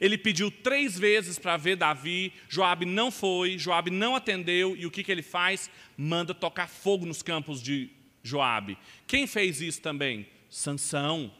ele 0.00 0.16
pediu 0.16 0.50
três 0.50 0.98
vezes 0.98 1.38
para 1.38 1.56
ver 1.56 1.76
Davi, 1.76 2.32
Joabe 2.48 2.86
não 2.86 3.10
foi, 3.10 3.58
Joabe 3.58 3.90
não 3.90 4.16
atendeu, 4.16 4.76
e 4.76 4.86
o 4.86 4.90
que, 4.90 5.02
que 5.02 5.12
ele 5.12 5.22
faz? 5.22 5.70
Manda 5.96 6.32
tocar 6.32 6.68
fogo 6.68 7.04
nos 7.04 7.22
campos 7.22 7.62
de 7.62 7.90
Joabe. 8.22 8.78
Quem 9.06 9.26
fez 9.26 9.60
isso 9.60 9.82
também? 9.82 10.26
Sansão. 10.48 11.32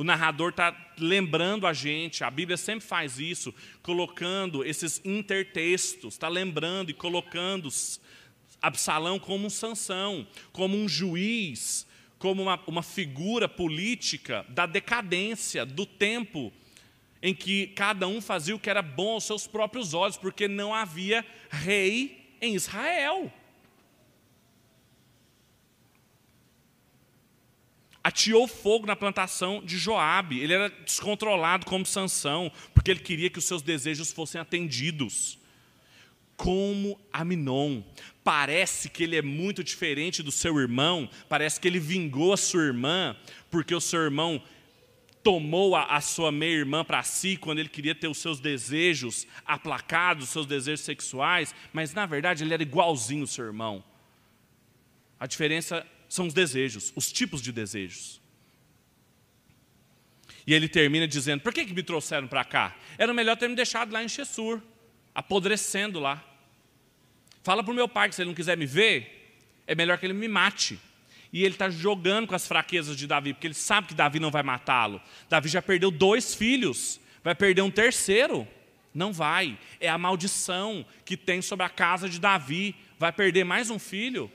O 0.00 0.02
narrador 0.02 0.48
está 0.48 0.74
lembrando 0.96 1.66
a 1.66 1.74
gente, 1.74 2.24
a 2.24 2.30
Bíblia 2.30 2.56
sempre 2.56 2.88
faz 2.88 3.18
isso, 3.18 3.54
colocando 3.82 4.64
esses 4.64 4.98
intertextos, 5.04 6.14
está 6.14 6.26
lembrando 6.26 6.90
e 6.90 6.94
colocando 6.94 7.68
Absalão 8.62 9.18
como 9.18 9.46
um 9.46 9.50
Sansão, 9.50 10.26
como 10.52 10.74
um 10.74 10.88
juiz, 10.88 11.86
como 12.18 12.40
uma, 12.40 12.58
uma 12.66 12.82
figura 12.82 13.46
política 13.46 14.42
da 14.48 14.64
decadência, 14.64 15.66
do 15.66 15.84
tempo 15.84 16.50
em 17.20 17.34
que 17.34 17.66
cada 17.66 18.08
um 18.08 18.22
fazia 18.22 18.56
o 18.56 18.58
que 18.58 18.70
era 18.70 18.80
bom 18.80 19.10
aos 19.10 19.24
seus 19.24 19.46
próprios 19.46 19.92
olhos, 19.92 20.16
porque 20.16 20.48
não 20.48 20.74
havia 20.74 21.26
rei 21.50 22.36
em 22.40 22.54
Israel. 22.54 23.30
Atiou 28.02 28.48
fogo 28.48 28.86
na 28.86 28.96
plantação 28.96 29.62
de 29.62 29.76
Joabe. 29.76 30.40
Ele 30.40 30.54
era 30.54 30.70
descontrolado 30.70 31.66
como 31.66 31.84
Sansão, 31.84 32.50
porque 32.74 32.90
ele 32.90 33.00
queria 33.00 33.28
que 33.28 33.38
os 33.38 33.44
seus 33.44 33.60
desejos 33.62 34.10
fossem 34.10 34.40
atendidos. 34.40 35.38
Como 36.36 36.98
Aminon. 37.12 37.82
Parece 38.24 38.88
que 38.88 39.02
ele 39.02 39.16
é 39.16 39.22
muito 39.22 39.62
diferente 39.62 40.22
do 40.22 40.32
seu 40.32 40.58
irmão, 40.58 41.08
parece 41.28 41.60
que 41.60 41.68
ele 41.68 41.78
vingou 41.78 42.32
a 42.32 42.36
sua 42.36 42.62
irmã, 42.62 43.16
porque 43.50 43.74
o 43.74 43.80
seu 43.80 44.00
irmão 44.00 44.42
tomou 45.22 45.76
a, 45.76 45.84
a 45.84 46.00
sua 46.00 46.32
meia-irmã 46.32 46.84
para 46.84 47.02
si 47.02 47.36
quando 47.36 47.58
ele 47.58 47.68
queria 47.68 47.94
ter 47.94 48.08
os 48.08 48.18
seus 48.18 48.40
desejos 48.40 49.26
aplacados, 49.44 50.24
os 50.24 50.30
seus 50.30 50.46
desejos 50.46 50.84
sexuais, 50.84 51.54
mas 51.72 51.92
na 51.92 52.06
verdade 52.06 52.44
ele 52.44 52.54
era 52.54 52.62
igualzinho 52.62 53.24
o 53.24 53.26
seu 53.26 53.44
irmão. 53.44 53.84
A 55.18 55.26
diferença 55.26 55.86
são 56.10 56.26
os 56.26 56.34
desejos, 56.34 56.92
os 56.96 57.10
tipos 57.10 57.40
de 57.40 57.52
desejos. 57.52 58.20
E 60.44 60.52
ele 60.52 60.68
termina 60.68 61.06
dizendo: 61.06 61.40
Por 61.40 61.54
que, 61.54 61.64
que 61.64 61.72
me 61.72 61.84
trouxeram 61.84 62.26
para 62.26 62.44
cá? 62.44 62.76
Era 62.98 63.14
melhor 63.14 63.36
ter 63.36 63.48
me 63.48 63.54
deixado 63.54 63.92
lá 63.92 64.02
em 64.02 64.08
Chessur, 64.08 64.60
apodrecendo 65.14 66.00
lá. 66.00 66.22
Fala 67.44 67.62
para 67.62 67.70
o 67.70 67.74
meu 67.74 67.88
pai 67.88 68.08
que 68.08 68.16
se 68.16 68.22
ele 68.22 68.28
não 68.28 68.34
quiser 68.34 68.56
me 68.56 68.66
ver, 68.66 69.38
é 69.68 69.74
melhor 69.74 69.96
que 69.98 70.04
ele 70.04 70.12
me 70.12 70.26
mate 70.26 70.78
e 71.32 71.44
ele 71.44 71.54
está 71.54 71.70
jogando 71.70 72.26
com 72.26 72.34
as 72.34 72.46
fraquezas 72.46 72.96
de 72.96 73.06
Davi, 73.06 73.32
porque 73.32 73.46
ele 73.46 73.54
sabe 73.54 73.86
que 73.86 73.94
Davi 73.94 74.18
não 74.18 74.32
vai 74.32 74.42
matá-lo. 74.42 75.00
Davi 75.28 75.48
já 75.48 75.62
perdeu 75.62 75.92
dois 75.92 76.34
filhos, 76.34 77.00
vai 77.22 77.36
perder 77.36 77.62
um 77.62 77.70
terceiro? 77.70 78.48
Não 78.92 79.12
vai. 79.12 79.56
É 79.78 79.88
a 79.88 79.96
maldição 79.96 80.84
que 81.04 81.16
tem 81.16 81.40
sobre 81.40 81.64
a 81.64 81.68
casa 81.68 82.08
de 82.08 82.18
Davi. 82.18 82.74
Vai 82.98 83.12
perder 83.12 83.44
mais 83.44 83.70
um 83.70 83.78
filho? 83.78 84.28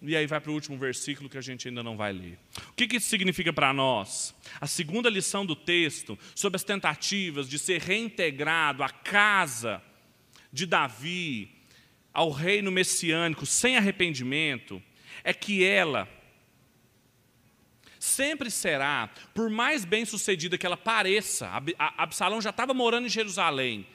E 0.00 0.16
aí 0.16 0.26
vai 0.26 0.40
para 0.40 0.50
o 0.50 0.54
último 0.54 0.78
versículo 0.78 1.28
que 1.28 1.38
a 1.38 1.40
gente 1.40 1.66
ainda 1.66 1.82
não 1.82 1.96
vai 1.96 2.12
ler. 2.12 2.38
O 2.68 2.72
que, 2.74 2.86
que 2.86 2.96
isso 2.96 3.08
significa 3.08 3.52
para 3.52 3.72
nós? 3.72 4.34
A 4.60 4.66
segunda 4.66 5.10
lição 5.10 5.44
do 5.44 5.56
texto, 5.56 6.16
sobre 6.34 6.56
as 6.56 6.64
tentativas 6.64 7.48
de 7.48 7.58
ser 7.58 7.80
reintegrado 7.80 8.82
à 8.82 8.88
casa 8.88 9.82
de 10.52 10.66
Davi, 10.66 11.50
ao 12.12 12.30
reino 12.30 12.70
messiânico 12.70 13.44
sem 13.44 13.76
arrependimento 13.76 14.82
é 15.24 15.32
que 15.32 15.64
ela 15.64 16.08
sempre 17.98 18.50
será, 18.50 19.10
por 19.34 19.50
mais 19.50 19.84
bem 19.84 20.04
sucedida 20.04 20.56
que 20.56 20.66
ela 20.66 20.76
pareça, 20.76 21.50
Absalão 21.96 22.40
já 22.40 22.50
estava 22.50 22.72
morando 22.72 23.06
em 23.06 23.10
Jerusalém, 23.10 23.86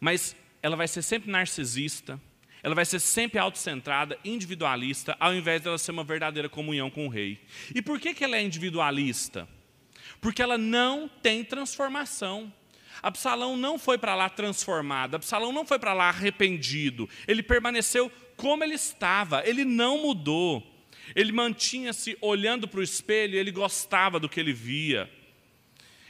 mas 0.00 0.34
ela 0.62 0.76
vai 0.76 0.88
ser 0.88 1.02
sempre 1.02 1.30
narcisista, 1.30 2.20
ela 2.68 2.74
vai 2.74 2.84
ser 2.84 3.00
sempre 3.00 3.38
autocentrada, 3.38 4.18
individualista, 4.22 5.16
ao 5.18 5.34
invés 5.34 5.62
dela 5.62 5.78
ser 5.78 5.90
uma 5.90 6.04
verdadeira 6.04 6.50
comunhão 6.50 6.90
com 6.90 7.06
o 7.06 7.08
rei. 7.08 7.40
E 7.74 7.80
por 7.80 7.98
que, 7.98 8.12
que 8.12 8.22
ela 8.22 8.36
é 8.36 8.42
individualista? 8.42 9.48
Porque 10.20 10.42
ela 10.42 10.58
não 10.58 11.08
tem 11.08 11.42
transformação. 11.42 12.52
Absalão 13.02 13.56
não 13.56 13.78
foi 13.78 13.96
para 13.96 14.14
lá 14.14 14.28
transformado, 14.28 15.14
Absalão 15.14 15.50
não 15.50 15.64
foi 15.64 15.78
para 15.78 15.94
lá 15.94 16.10
arrependido, 16.10 17.08
ele 17.26 17.42
permaneceu 17.42 18.12
como 18.36 18.62
ele 18.62 18.74
estava, 18.74 19.42
ele 19.48 19.64
não 19.64 20.02
mudou. 20.02 20.62
Ele 21.16 21.32
mantinha-se 21.32 22.18
olhando 22.20 22.68
para 22.68 22.80
o 22.80 22.82
espelho, 22.82 23.38
ele 23.38 23.50
gostava 23.50 24.20
do 24.20 24.28
que 24.28 24.38
ele 24.38 24.52
via. 24.52 25.10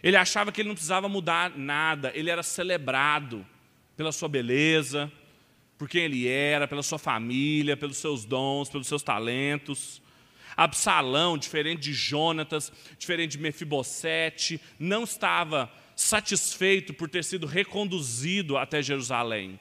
Ele 0.02 0.16
achava 0.16 0.50
que 0.50 0.60
ele 0.60 0.68
não 0.68 0.74
precisava 0.74 1.08
mudar 1.08 1.56
nada, 1.56 2.10
ele 2.16 2.30
era 2.30 2.42
celebrado 2.42 3.46
pela 3.96 4.10
sua 4.10 4.28
beleza, 4.28 5.12
por 5.78 5.88
quem 5.88 6.02
ele 6.02 6.26
era, 6.26 6.66
pela 6.66 6.82
sua 6.82 6.98
família, 6.98 7.76
pelos 7.76 7.98
seus 7.98 8.24
dons, 8.24 8.68
pelos 8.68 8.88
seus 8.88 9.02
talentos. 9.02 10.02
Absalão, 10.56 11.38
diferente 11.38 11.82
de 11.82 11.92
Jonatas, 11.92 12.72
diferente 12.98 13.32
de 13.32 13.38
Mefibosete, 13.38 14.60
não 14.76 15.04
estava 15.04 15.72
satisfeito 15.94 16.92
por 16.92 17.08
ter 17.08 17.22
sido 17.22 17.46
reconduzido 17.46 18.56
até 18.56 18.82
Jerusalém. 18.82 19.58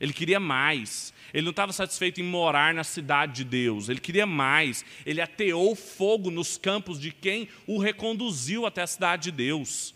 Ele 0.00 0.12
queria 0.12 0.40
mais. 0.40 1.14
Ele 1.32 1.44
não 1.44 1.50
estava 1.50 1.72
satisfeito 1.72 2.20
em 2.20 2.24
morar 2.24 2.74
na 2.74 2.82
cidade 2.82 3.34
de 3.34 3.44
Deus. 3.44 3.88
Ele 3.88 4.00
queria 4.00 4.26
mais. 4.26 4.84
Ele 5.06 5.20
ateou 5.20 5.76
fogo 5.76 6.32
nos 6.32 6.56
campos 6.56 6.98
de 6.98 7.12
quem 7.12 7.48
o 7.64 7.78
reconduziu 7.78 8.66
até 8.66 8.82
a 8.82 8.86
cidade 8.88 9.24
de 9.24 9.32
Deus. 9.32 9.94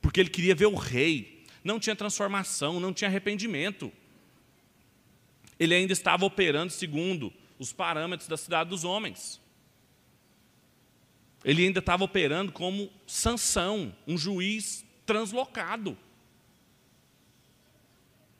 Porque 0.00 0.20
ele 0.20 0.30
queria 0.30 0.54
ver 0.54 0.66
o 0.66 0.74
rei. 0.74 1.44
Não 1.62 1.78
tinha 1.78 1.96
transformação, 1.96 2.80
não 2.80 2.92
tinha 2.92 3.08
arrependimento. 3.08 3.92
Ele 5.64 5.74
ainda 5.74 5.92
estava 5.92 6.24
operando 6.24 6.72
segundo 6.72 7.32
os 7.58 7.72
parâmetros 7.72 8.28
da 8.28 8.36
cidade 8.36 8.70
dos 8.70 8.84
homens. 8.84 9.40
Ele 11.44 11.64
ainda 11.64 11.80
estava 11.80 12.04
operando 12.04 12.52
como 12.52 12.90
Sansão, 13.06 13.94
um 14.06 14.16
juiz 14.16 14.84
translocado. 15.04 15.96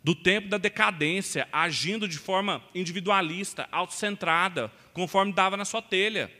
Do 0.03 0.15
tempo 0.15 0.49
da 0.49 0.59
decadência, 0.59 1.49
agindo 1.51 2.07
de 2.07 2.19
forma 2.19 2.63
individualista, 2.75 3.69
autocentrada, 3.73 4.71
conforme 4.93 5.33
dava 5.33 5.57
na 5.57 5.65
sua 5.65 5.81
telha. 5.81 6.31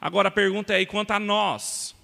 Agora 0.00 0.28
a 0.28 0.32
pergunta 0.32 0.72
é 0.72 0.76
aí 0.76 0.86
quanto 0.86 1.10
a 1.10 1.18
nós. 1.18 1.94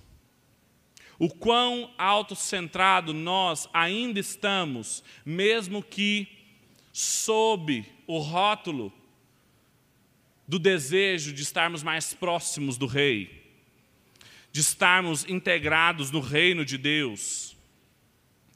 O 1.19 1.29
quão 1.29 1.95
autocentrado 1.97 3.15
nós 3.15 3.69
ainda 3.73 4.21
estamos, 4.21 5.03
mesmo 5.25 5.83
que 5.83 6.36
sob 6.99 7.85
o 8.07 8.19
rótulo 8.19 8.91
do 10.49 10.59
desejo 10.59 11.33
de 11.33 11.43
estarmos 11.43 11.83
mais 11.83 12.15
próximos 12.15 12.79
do 12.79 12.87
rei 12.87 13.45
de 14.57 14.61
estarmos 14.63 15.29
integrados 15.29 16.11
no 16.11 16.21
reino 16.21 16.65
de 16.65 16.79
Deus, 16.79 17.55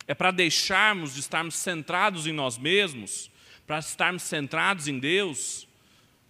é 0.06 0.14
para 0.14 0.30
deixarmos 0.30 1.12
de 1.12 1.20
estarmos 1.20 1.54
centrados 1.54 2.26
em 2.26 2.32
nós 2.32 2.56
mesmos, 2.56 3.30
para 3.66 3.80
estarmos 3.80 4.22
centrados 4.22 4.88
em 4.88 4.98
Deus, 4.98 5.68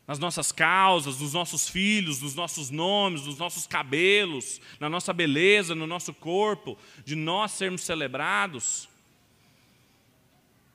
nas 0.08 0.18
nossas 0.18 0.50
causas, 0.50 1.20
nos 1.20 1.34
nossos 1.34 1.68
filhos, 1.68 2.20
nos 2.20 2.34
nossos 2.34 2.68
nomes, 2.68 3.26
nos 3.26 3.38
nossos 3.38 3.64
cabelos, 3.64 4.60
na 4.80 4.88
nossa 4.88 5.12
beleza, 5.12 5.72
no 5.72 5.86
nosso 5.86 6.12
corpo, 6.12 6.76
de 7.04 7.14
nós 7.14 7.52
sermos 7.52 7.82
celebrados, 7.82 8.88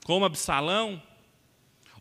como 0.05 0.23
Absalão, 0.23 1.03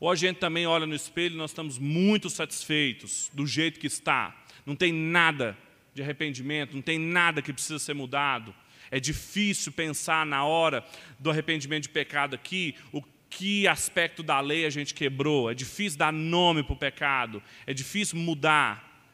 ou 0.04 0.10
a 0.10 0.14
gente 0.14 0.36
também 0.36 0.66
olha 0.66 0.84
no 0.84 0.94
espelho 0.94 1.32
e 1.32 1.38
nós 1.38 1.50
estamos 1.50 1.78
muito 1.78 2.28
satisfeitos 2.28 3.30
do 3.32 3.46
jeito 3.46 3.80
que 3.80 3.86
está, 3.86 4.36
não 4.66 4.76
tem 4.76 4.92
nada 4.92 5.56
de 5.94 6.02
arrependimento, 6.02 6.74
não 6.74 6.82
tem 6.82 6.98
nada 6.98 7.40
que 7.40 7.50
precisa 7.54 7.78
ser 7.78 7.94
mudado. 7.94 8.54
É 8.90 9.00
difícil 9.00 9.72
pensar 9.72 10.26
na 10.26 10.44
hora 10.44 10.84
do 11.18 11.30
arrependimento 11.30 11.84
de 11.84 11.88
pecado 11.88 12.34
aqui, 12.34 12.74
o 12.92 13.00
que 13.30 13.66
aspecto 13.66 14.22
da 14.22 14.40
lei 14.40 14.66
a 14.66 14.70
gente 14.70 14.92
quebrou. 14.92 15.50
É 15.50 15.54
difícil 15.54 15.98
dar 15.98 16.12
nome 16.12 16.62
para 16.62 16.74
o 16.74 16.78
pecado. 16.78 17.42
É 17.66 17.72
difícil 17.72 18.18
mudar. 18.18 19.08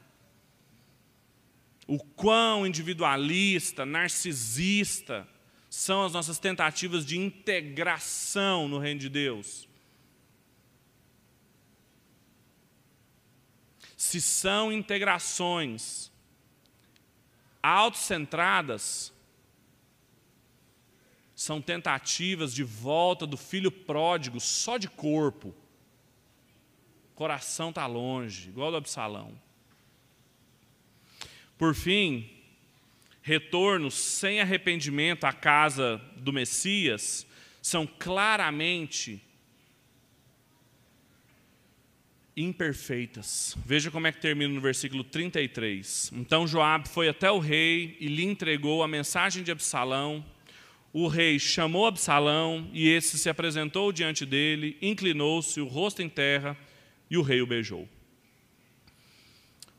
O 1.87 2.01
quão 2.01 2.67
individualista, 2.67 3.87
narcisista 3.87 5.25
são 5.69 6.05
as 6.05 6.13
nossas 6.13 6.41
tentativas 6.41 7.07
de 7.07 7.17
integração 7.17 8.67
no 8.67 8.81
reino 8.81 8.99
de 8.99 9.09
Deus. 9.09 9.70
Se 14.01 14.19
são 14.19 14.73
integrações 14.73 16.11
autocentradas, 17.63 19.13
são 21.35 21.61
tentativas 21.61 22.55
de 22.55 22.65
volta 22.65 23.27
do 23.27 23.37
filho 23.37 23.71
pródigo 23.71 24.41
só 24.41 24.79
de 24.79 24.89
corpo. 24.89 25.55
O 27.11 27.15
coração 27.15 27.69
está 27.69 27.87
longe, 27.87 28.49
igual 28.49 28.71
do 28.71 28.79
Absalão. 28.79 29.39
Por 31.59 31.75
fim, 31.75 32.27
retornos 33.21 33.93
sem 33.93 34.41
arrependimento 34.41 35.25
à 35.25 35.33
casa 35.35 35.99
do 36.17 36.33
Messias 36.33 37.27
são 37.61 37.87
claramente 37.87 39.23
imperfeitas. 42.43 43.57
Veja 43.65 43.91
como 43.91 44.07
é 44.07 44.13
que 44.13 44.21
termina 44.21 44.53
no 44.53 44.61
versículo 44.61 45.05
33. 45.05 46.13
Então 46.15 46.47
Joabe 46.47 46.89
foi 46.89 47.09
até 47.09 47.31
o 47.31 47.39
rei 47.39 47.97
e 48.01 48.09
lhe 48.09 48.25
entregou 48.25 48.83
a 48.83 48.89
mensagem 48.89 49.43
de 49.43 49.51
Absalão 49.51 50.25
o 50.93 51.07
rei 51.07 51.39
chamou 51.39 51.87
Absalão 51.87 52.69
e 52.73 52.89
esse 52.89 53.17
se 53.17 53.29
apresentou 53.29 53.93
diante 53.93 54.27
dele, 54.27 54.77
inclinou-se, 54.83 55.61
o 55.61 55.67
rosto 55.67 56.03
em 56.03 56.09
terra, 56.09 56.57
e 57.09 57.17
o 57.17 57.23
rei 57.23 57.41
o 57.41 57.47
beijou. 57.47 57.89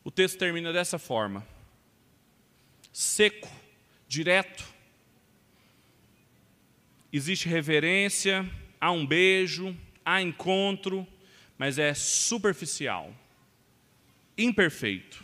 O 0.03 0.11
texto 0.11 0.37
termina 0.37 0.71
dessa 0.71 0.97
forma: 0.97 1.45
seco, 2.93 3.49
direto. 4.07 4.63
Existe 7.11 7.49
reverência, 7.49 8.49
há 8.79 8.89
um 8.89 9.05
beijo, 9.05 9.75
há 10.05 10.21
encontro, 10.21 11.05
mas 11.61 11.77
é 11.77 11.93
superficial, 11.93 13.13
imperfeito. 14.35 15.23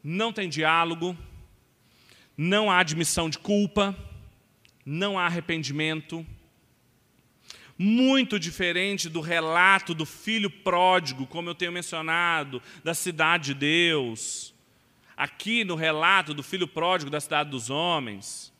Não 0.00 0.32
tem 0.32 0.48
diálogo, 0.48 1.18
não 2.38 2.70
há 2.70 2.78
admissão 2.78 3.28
de 3.28 3.36
culpa 3.40 3.96
não 4.86 5.18
há 5.18 5.26
arrependimento. 5.26 6.24
Muito 7.76 8.38
diferente 8.38 9.08
do 9.08 9.20
relato 9.20 9.92
do 9.92 10.06
filho 10.06 10.48
pródigo, 10.48 11.26
como 11.26 11.50
eu 11.50 11.54
tenho 11.56 11.72
mencionado, 11.72 12.62
da 12.84 12.94
cidade 12.94 13.46
de 13.46 13.54
Deus. 13.54 14.54
Aqui 15.16 15.64
no 15.64 15.74
relato 15.74 16.32
do 16.32 16.44
filho 16.44 16.68
pródigo 16.68 17.10
da 17.10 17.20
cidade 17.20 17.50
dos 17.50 17.70
homens, 17.70 18.52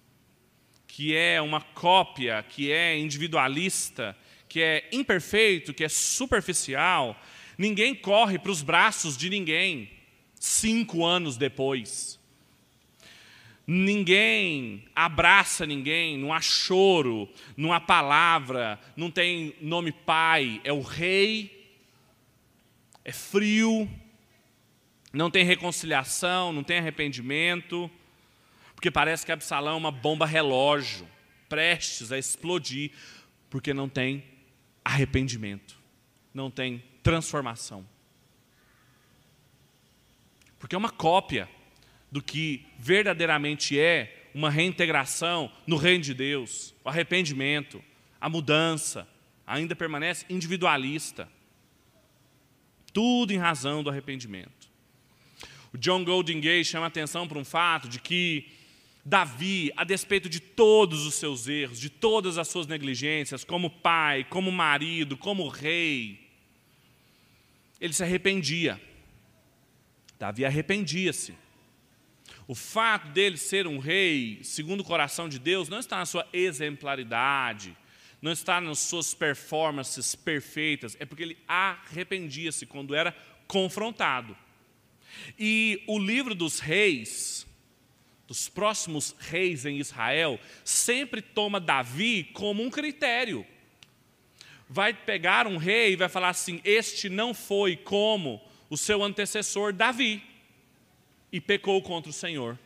que 0.88 1.14
é 1.14 1.40
uma 1.40 1.60
cópia, 1.60 2.44
que 2.48 2.72
é 2.72 2.98
individualista, 2.98 4.16
que 4.54 4.62
é 4.62 4.88
imperfeito, 4.92 5.74
que 5.74 5.82
é 5.82 5.88
superficial, 5.88 7.20
ninguém 7.58 7.92
corre 7.92 8.38
para 8.38 8.52
os 8.52 8.62
braços 8.62 9.16
de 9.16 9.28
ninguém 9.28 9.90
cinco 10.38 11.04
anos 11.04 11.36
depois. 11.36 12.20
Ninguém 13.66 14.84
abraça 14.94 15.66
ninguém, 15.66 16.16
não 16.16 16.32
há 16.32 16.40
choro, 16.40 17.28
não 17.56 17.72
há 17.72 17.80
palavra, 17.80 18.78
não 18.96 19.10
tem 19.10 19.56
nome 19.60 19.90
pai, 19.90 20.60
é 20.62 20.72
o 20.72 20.82
rei, 20.82 21.74
é 23.04 23.10
frio, 23.10 23.90
não 25.12 25.32
tem 25.32 25.44
reconciliação, 25.44 26.52
não 26.52 26.62
tem 26.62 26.78
arrependimento, 26.78 27.90
porque 28.76 28.88
parece 28.88 29.26
que 29.26 29.32
Absalão 29.32 29.74
é 29.74 29.78
uma 29.78 29.90
bomba 29.90 30.24
relógio, 30.24 31.08
prestes 31.48 32.12
a 32.12 32.18
explodir, 32.18 32.92
porque 33.50 33.74
não 33.74 33.88
tem 33.88 34.32
arrependimento, 34.84 35.78
não 36.32 36.50
tem 36.50 36.84
transformação. 37.02 37.86
Porque 40.58 40.74
é 40.74 40.78
uma 40.78 40.90
cópia 40.90 41.48
do 42.10 42.22
que 42.22 42.66
verdadeiramente 42.78 43.78
é 43.78 44.30
uma 44.34 44.50
reintegração 44.50 45.50
no 45.66 45.76
reino 45.76 46.02
de 46.02 46.12
Deus, 46.12 46.74
o 46.84 46.88
arrependimento, 46.88 47.82
a 48.20 48.28
mudança, 48.28 49.08
ainda 49.46 49.76
permanece 49.76 50.24
individualista. 50.28 51.28
Tudo 52.92 53.32
em 53.32 53.38
razão 53.38 53.82
do 53.82 53.90
arrependimento. 53.90 54.68
O 55.72 55.78
John 55.78 56.04
Golden 56.04 56.40
Gay 56.40 56.64
chama 56.64 56.86
atenção 56.86 57.26
para 57.26 57.38
um 57.38 57.44
fato 57.44 57.88
de 57.88 57.98
que 57.98 58.52
Davi, 59.04 59.70
a 59.76 59.84
despeito 59.84 60.28
de 60.30 60.40
todos 60.40 61.04
os 61.04 61.14
seus 61.16 61.46
erros, 61.46 61.78
de 61.78 61.90
todas 61.90 62.38
as 62.38 62.48
suas 62.48 62.66
negligências, 62.66 63.44
como 63.44 63.68
pai, 63.68 64.24
como 64.24 64.50
marido, 64.50 65.16
como 65.16 65.46
rei, 65.48 66.24
ele 67.78 67.92
se 67.92 68.02
arrependia. 68.02 68.80
Davi 70.18 70.44
arrependia-se. 70.46 71.34
O 72.48 72.54
fato 72.54 73.08
dele 73.08 73.36
ser 73.36 73.66
um 73.66 73.78
rei, 73.78 74.40
segundo 74.42 74.80
o 74.80 74.84
coração 74.84 75.28
de 75.28 75.38
Deus, 75.38 75.68
não 75.68 75.78
está 75.78 75.98
na 75.98 76.06
sua 76.06 76.26
exemplaridade, 76.32 77.76
não 78.22 78.32
está 78.32 78.58
nas 78.58 78.78
suas 78.78 79.12
performances 79.12 80.14
perfeitas, 80.14 80.96
é 80.98 81.04
porque 81.04 81.22
ele 81.22 81.38
arrependia-se 81.46 82.64
quando 82.64 82.94
era 82.94 83.14
confrontado. 83.46 84.34
E 85.38 85.82
o 85.86 85.98
livro 85.98 86.34
dos 86.34 86.58
reis, 86.58 87.46
dos 88.26 88.48
próximos 88.48 89.14
reis 89.18 89.66
em 89.66 89.78
Israel, 89.78 90.40
sempre 90.64 91.20
toma 91.20 91.60
Davi 91.60 92.24
como 92.32 92.62
um 92.62 92.70
critério. 92.70 93.46
Vai 94.68 94.94
pegar 94.94 95.46
um 95.46 95.56
rei 95.56 95.92
e 95.92 95.96
vai 95.96 96.08
falar 96.08 96.30
assim: 96.30 96.60
Este 96.64 97.08
não 97.08 97.34
foi 97.34 97.76
como 97.76 98.40
o 98.70 98.76
seu 98.76 99.02
antecessor 99.02 99.72
Davi 99.72 100.22
e 101.30 101.40
pecou 101.40 101.82
contra 101.82 102.10
o 102.10 102.14
Senhor. 102.14 102.58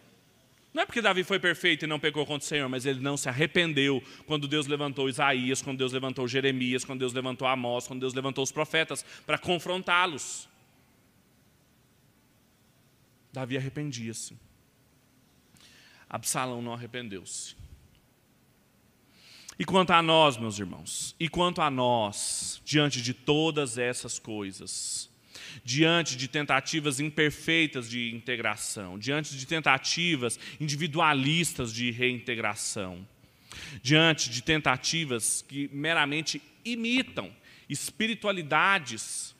Não 0.72 0.82
é 0.82 0.86
porque 0.86 1.02
Davi 1.02 1.24
foi 1.24 1.40
perfeito 1.40 1.84
e 1.84 1.88
não 1.88 1.98
pecou 1.98 2.24
contra 2.24 2.44
o 2.44 2.48
Senhor, 2.48 2.68
mas 2.68 2.86
ele 2.86 3.00
não 3.00 3.16
se 3.16 3.28
arrependeu 3.28 4.02
quando 4.26 4.46
Deus 4.46 4.66
levantou 4.66 5.08
Isaías, 5.08 5.60
quando 5.60 5.78
Deus 5.78 5.92
levantou 5.92 6.28
Jeremias, 6.28 6.84
quando 6.84 7.00
Deus 7.00 7.12
levantou 7.12 7.48
Amós, 7.48 7.88
quando 7.88 8.00
Deus 8.00 8.14
levantou 8.14 8.44
os 8.44 8.52
profetas 8.52 9.04
para 9.26 9.38
confrontá-los. 9.38 10.48
Davi 13.32 13.56
arrependia-se. 13.56 14.36
Absalão 16.08 16.62
não 16.62 16.72
arrependeu-se. 16.72 17.56
E 19.58 19.64
quanto 19.64 19.90
a 19.92 20.00
nós, 20.00 20.36
meus 20.36 20.58
irmãos, 20.58 21.16
e 21.18 21.28
quanto 21.28 21.60
a 21.60 21.70
nós, 21.70 22.62
diante 22.64 23.02
de 23.02 23.12
todas 23.12 23.76
essas 23.76 24.18
coisas, 24.18 25.10
diante 25.64 26.16
de 26.16 26.28
tentativas 26.28 27.00
imperfeitas 27.00 27.90
de 27.90 28.14
integração, 28.14 28.96
diante 28.96 29.36
de 29.36 29.44
tentativas 29.46 30.38
individualistas 30.60 31.72
de 31.72 31.90
reintegração, 31.90 33.06
diante 33.82 34.30
de 34.30 34.42
tentativas 34.42 35.42
que 35.42 35.68
meramente 35.72 36.40
imitam 36.64 37.34
espiritualidades 37.68 39.34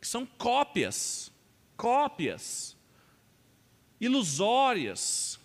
que 0.00 0.06
são 0.06 0.24
cópias, 0.24 1.32
cópias 1.76 2.76
ilusórias, 4.00 5.39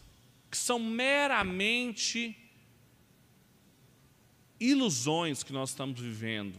que 0.56 0.62
são 0.62 0.80
meramente 0.80 2.34
ilusões 4.58 5.44
que 5.44 5.52
nós 5.52 5.72
estamos 5.72 6.00
vivendo 6.00 6.58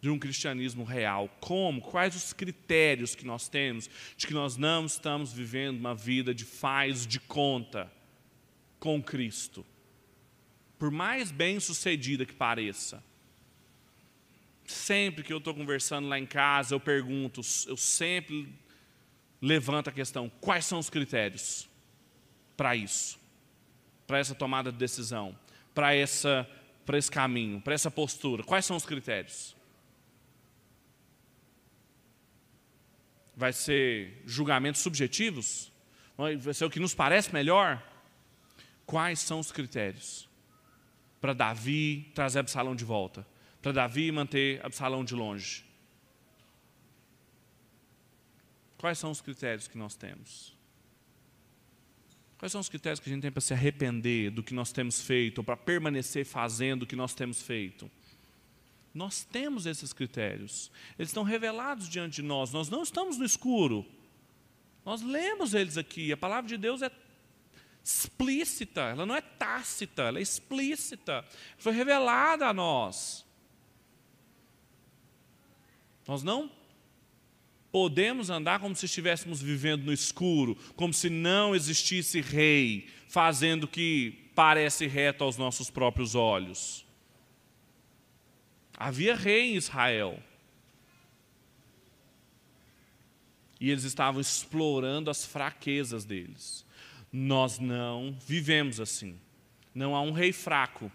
de 0.00 0.08
um 0.08 0.18
cristianismo 0.18 0.84
real. 0.84 1.28
Como? 1.38 1.82
Quais 1.82 2.16
os 2.16 2.32
critérios 2.32 3.14
que 3.14 3.26
nós 3.26 3.46
temos 3.46 3.90
de 4.16 4.26
que 4.26 4.32
nós 4.32 4.56
não 4.56 4.86
estamos 4.86 5.34
vivendo 5.34 5.78
uma 5.78 5.94
vida 5.94 6.34
de 6.34 6.46
faz 6.46 7.06
de 7.06 7.20
conta 7.20 7.92
com 8.80 9.02
Cristo? 9.02 9.66
Por 10.78 10.90
mais 10.90 11.30
bem 11.30 11.60
sucedida 11.60 12.24
que 12.24 12.32
pareça. 12.32 13.04
Sempre 14.64 15.22
que 15.22 15.32
eu 15.32 15.38
estou 15.38 15.54
conversando 15.54 16.08
lá 16.08 16.18
em 16.18 16.24
casa, 16.24 16.74
eu 16.74 16.80
pergunto, 16.80 17.42
eu 17.66 17.76
sempre 17.76 18.48
levanto 19.42 19.88
a 19.88 19.92
questão: 19.92 20.30
quais 20.40 20.64
são 20.64 20.78
os 20.78 20.88
critérios 20.88 21.68
para 22.56 22.76
isso? 22.76 23.18
Para 24.06 24.18
essa 24.18 24.34
tomada 24.34 24.70
de 24.70 24.78
decisão? 24.78 25.36
Para 25.74 25.94
essa 25.94 26.48
para 26.84 26.98
esse 26.98 27.10
caminho, 27.10 27.60
para 27.60 27.74
essa 27.74 27.90
postura? 27.90 28.42
Quais 28.42 28.64
são 28.64 28.76
os 28.76 28.84
critérios? 28.84 29.56
Vai 33.36 33.52
ser 33.52 34.22
julgamentos 34.26 34.80
subjetivos? 34.80 35.72
Vai 36.16 36.54
ser 36.54 36.64
o 36.64 36.70
que 36.70 36.78
nos 36.78 36.94
parece 36.94 37.32
melhor? 37.32 37.82
Quais 38.86 39.18
são 39.18 39.40
os 39.40 39.50
critérios 39.50 40.28
para 41.20 41.32
Davi 41.32 42.12
trazer 42.14 42.40
Absalão 42.40 42.76
de 42.76 42.84
volta? 42.84 43.26
Para 43.62 43.72
Davi 43.72 44.12
manter 44.12 44.64
Absalão 44.64 45.04
de 45.04 45.14
longe? 45.14 45.64
Quais 48.76 48.98
são 48.98 49.10
os 49.10 49.22
critérios 49.22 49.66
que 49.66 49.78
nós 49.78 49.96
temos? 49.96 50.53
Quais 52.38 52.52
são 52.52 52.60
os 52.60 52.68
critérios 52.68 53.00
que 53.00 53.08
a 53.08 53.12
gente 53.12 53.22
tem 53.22 53.30
para 53.30 53.40
se 53.40 53.54
arrepender 53.54 54.30
do 54.30 54.42
que 54.42 54.52
nós 54.52 54.72
temos 54.72 55.00
feito, 55.00 55.38
ou 55.38 55.44
para 55.44 55.56
permanecer 55.56 56.24
fazendo 56.24 56.82
o 56.82 56.86
que 56.86 56.96
nós 56.96 57.14
temos 57.14 57.42
feito? 57.42 57.90
Nós 58.92 59.24
temos 59.24 59.66
esses 59.66 59.92
critérios. 59.92 60.70
Eles 60.98 61.08
estão 61.08 61.22
revelados 61.22 61.88
diante 61.88 62.16
de 62.16 62.22
nós. 62.22 62.52
Nós 62.52 62.68
não 62.68 62.82
estamos 62.82 63.18
no 63.18 63.24
escuro. 63.24 63.84
Nós 64.84 65.02
lemos 65.02 65.54
eles 65.54 65.76
aqui. 65.76 66.12
A 66.12 66.16
palavra 66.16 66.48
de 66.48 66.56
Deus 66.56 66.82
é 66.82 66.90
explícita, 67.82 68.80
ela 68.80 69.04
não 69.04 69.14
é 69.14 69.20
tácita, 69.20 70.04
ela 70.04 70.18
é 70.18 70.22
explícita. 70.22 71.24
Foi 71.58 71.72
revelada 71.72 72.46
a 72.46 72.52
nós. 72.52 73.26
Nós 76.06 76.22
não 76.22 76.50
podemos 77.74 78.30
andar 78.30 78.60
como 78.60 78.76
se 78.76 78.86
estivéssemos 78.86 79.42
vivendo 79.42 79.82
no 79.82 79.92
escuro, 79.92 80.56
como 80.76 80.94
se 80.94 81.10
não 81.10 81.56
existisse 81.56 82.20
rei, 82.20 82.88
fazendo 83.08 83.66
que 83.66 84.30
parece 84.32 84.86
reto 84.86 85.24
aos 85.24 85.36
nossos 85.36 85.70
próprios 85.70 86.14
olhos. 86.14 86.86
Havia 88.78 89.16
rei 89.16 89.50
em 89.50 89.56
Israel. 89.56 90.22
E 93.58 93.68
eles 93.68 93.82
estavam 93.82 94.20
explorando 94.20 95.10
as 95.10 95.26
fraquezas 95.26 96.04
deles. 96.04 96.64
Nós 97.12 97.58
não 97.58 98.16
vivemos 98.24 98.78
assim. 98.78 99.18
Não 99.74 99.96
há 99.96 100.00
um 100.00 100.12
rei 100.12 100.32
fraco. 100.32 100.92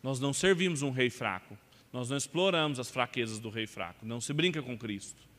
Nós 0.00 0.20
não 0.20 0.32
servimos 0.32 0.80
um 0.80 0.92
rei 0.92 1.10
fraco. 1.10 1.58
Nós 1.92 2.08
não 2.08 2.16
exploramos 2.16 2.78
as 2.78 2.88
fraquezas 2.88 3.40
do 3.40 3.50
rei 3.50 3.66
fraco. 3.66 4.06
Não 4.06 4.20
se 4.20 4.32
brinca 4.32 4.62
com 4.62 4.78
Cristo. 4.78 5.33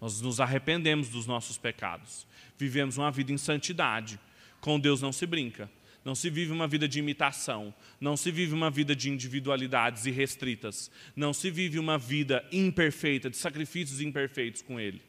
Nós 0.00 0.20
nos 0.20 0.40
arrependemos 0.40 1.08
dos 1.08 1.26
nossos 1.26 1.58
pecados. 1.58 2.26
Vivemos 2.56 2.96
uma 2.96 3.10
vida 3.10 3.32
em 3.32 3.38
santidade. 3.38 4.18
Com 4.60 4.78
Deus 4.78 5.02
não 5.02 5.12
se 5.12 5.26
brinca. 5.26 5.70
Não 6.04 6.14
se 6.14 6.30
vive 6.30 6.52
uma 6.52 6.66
vida 6.66 6.88
de 6.88 6.98
imitação, 6.98 7.74
não 8.00 8.16
se 8.16 8.30
vive 8.30 8.54
uma 8.54 8.70
vida 8.70 8.96
de 8.96 9.10
individualidades 9.10 10.06
irrestritas, 10.06 10.90
não 11.14 11.34
se 11.34 11.50
vive 11.50 11.78
uma 11.78 11.98
vida 11.98 12.42
imperfeita, 12.50 13.28
de 13.28 13.36
sacrifícios 13.36 14.00
imperfeitos 14.00 14.62
com 14.62 14.80
Ele. 14.80 15.02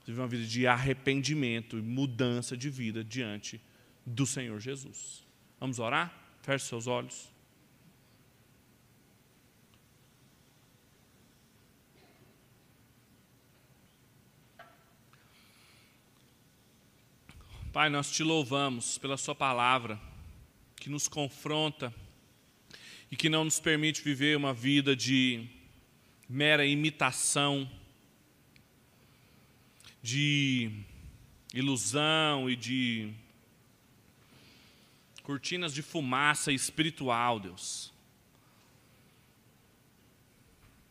Se 0.00 0.06
vive 0.06 0.20
uma 0.20 0.26
vida 0.26 0.44
de 0.44 0.66
arrependimento 0.66 1.78
e 1.78 1.82
mudança 1.82 2.56
de 2.56 2.68
vida 2.68 3.04
diante 3.04 3.60
do 4.04 4.26
Senhor 4.26 4.58
Jesus. 4.58 5.24
Vamos 5.60 5.78
orar? 5.78 6.12
Feche 6.42 6.64
seus 6.64 6.86
olhos. 6.86 7.30
Pai, 17.70 17.90
nós 17.90 18.10
te 18.10 18.22
louvamos 18.22 18.96
pela 18.96 19.18
Sua 19.18 19.34
palavra, 19.34 20.00
que 20.74 20.88
nos 20.88 21.06
confronta 21.06 21.94
e 23.10 23.16
que 23.16 23.28
não 23.28 23.44
nos 23.44 23.60
permite 23.60 24.00
viver 24.00 24.38
uma 24.38 24.54
vida 24.54 24.96
de 24.96 25.46
mera 26.26 26.64
imitação, 26.64 27.70
de 30.02 30.70
ilusão 31.52 32.48
e 32.48 32.56
de 32.56 33.12
cortinas 35.22 35.74
de 35.74 35.82
fumaça 35.82 36.50
espiritual, 36.50 37.38
Deus. 37.38 37.92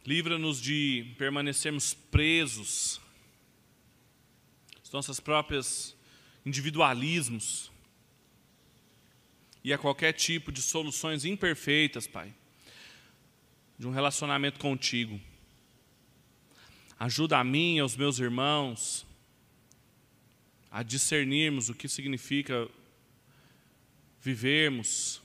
Livra-nos 0.06 0.62
de 0.62 1.12
permanecermos 1.18 1.96
presos 1.96 3.02
às 4.84 4.92
nossas 4.92 5.20
próprias 5.20 5.97
individualismos 6.48 7.70
e 9.62 9.74
a 9.74 9.78
qualquer 9.78 10.14
tipo 10.14 10.50
de 10.50 10.62
soluções 10.62 11.26
imperfeitas, 11.26 12.08
Pai, 12.08 12.34
de 13.78 13.86
um 13.86 13.92
relacionamento 13.92 14.58
contigo. 14.58 15.20
Ajuda 16.98 17.38
a 17.38 17.44
mim 17.44 17.76
e 17.76 17.80
aos 17.82 17.98
meus 17.98 18.18
irmãos 18.18 19.06
a 20.72 20.82
discernirmos 20.84 21.68
o 21.68 21.76
que 21.76 21.90
significa 21.90 22.70
vivermos 24.22 25.22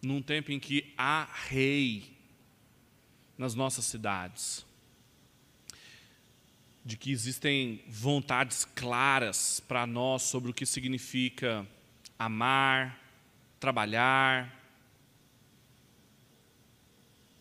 num 0.00 0.22
tempo 0.22 0.50
em 0.50 0.58
que 0.58 0.94
há 0.96 1.28
rei 1.30 2.16
nas 3.36 3.54
nossas 3.54 3.84
cidades 3.84 4.64
de 6.84 6.96
que 6.96 7.12
existem 7.12 7.84
vontades 7.88 8.64
claras 8.64 9.60
para 9.60 9.86
nós 9.86 10.22
sobre 10.22 10.50
o 10.50 10.54
que 10.54 10.66
significa 10.66 11.66
amar, 12.18 13.00
trabalhar, 13.60 14.60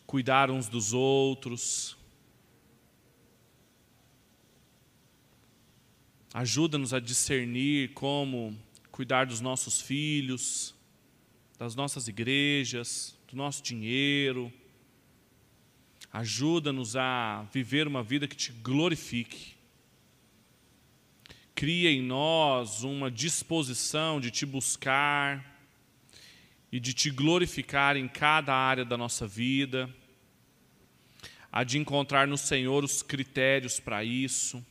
cuidar 0.05 0.51
uns 0.51 0.67
dos 0.67 0.93
outros. 0.93 1.97
Ajuda-nos 6.33 6.93
a 6.93 6.99
discernir 6.99 7.93
como 7.93 8.57
cuidar 8.91 9.25
dos 9.25 9.41
nossos 9.41 9.81
filhos, 9.81 10.75
das 11.57 11.75
nossas 11.75 12.07
igrejas, 12.07 13.17
do 13.27 13.35
nosso 13.35 13.63
dinheiro 13.63 14.53
Ajuda-nos 16.11 16.95
a 16.95 17.47
viver 17.53 17.87
uma 17.87 18.03
vida 18.03 18.27
que 18.27 18.35
te 18.35 18.51
glorifique. 18.51 19.53
Cria 21.55 21.89
em 21.89 22.01
nós 22.01 22.83
uma 22.83 23.09
disposição 23.09 24.19
de 24.19 24.29
te 24.29 24.45
buscar 24.45 25.45
e 26.71 26.79
de 26.79 26.93
te 26.93 27.09
glorificar 27.09 27.95
em 27.95 28.07
cada 28.07 28.53
área 28.53 28.83
da 28.83 28.97
nossa 28.97 29.27
vida, 29.27 29.89
a 31.51 31.63
de 31.63 31.77
encontrar 31.77 32.27
no 32.27 32.37
Senhor 32.37 32.83
os 32.83 33.01
critérios 33.01 33.79
para 33.79 34.03
isso 34.03 34.65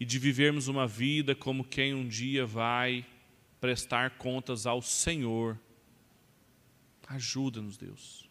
e 0.00 0.04
de 0.04 0.18
vivermos 0.18 0.68
uma 0.68 0.86
vida 0.86 1.34
como 1.34 1.64
quem 1.64 1.94
um 1.94 2.08
dia 2.08 2.44
vai 2.44 3.06
prestar 3.60 4.10
contas 4.18 4.66
ao 4.66 4.82
Senhor. 4.82 5.58
Ajuda-nos, 7.06 7.76
Deus. 7.76 8.21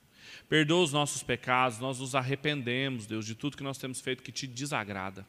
Perdoa 0.52 0.84
os 0.84 0.92
nossos 0.92 1.24
pecados, 1.24 1.80
nós 1.80 2.00
nos 2.00 2.14
arrependemos, 2.14 3.06
Deus, 3.06 3.26
de 3.26 3.36
tudo 3.36 3.56
que 3.56 3.64
nós 3.64 3.78
temos 3.78 4.02
feito 4.02 4.22
que 4.22 4.34
te 4.34 4.46
desagrada. 4.46 5.26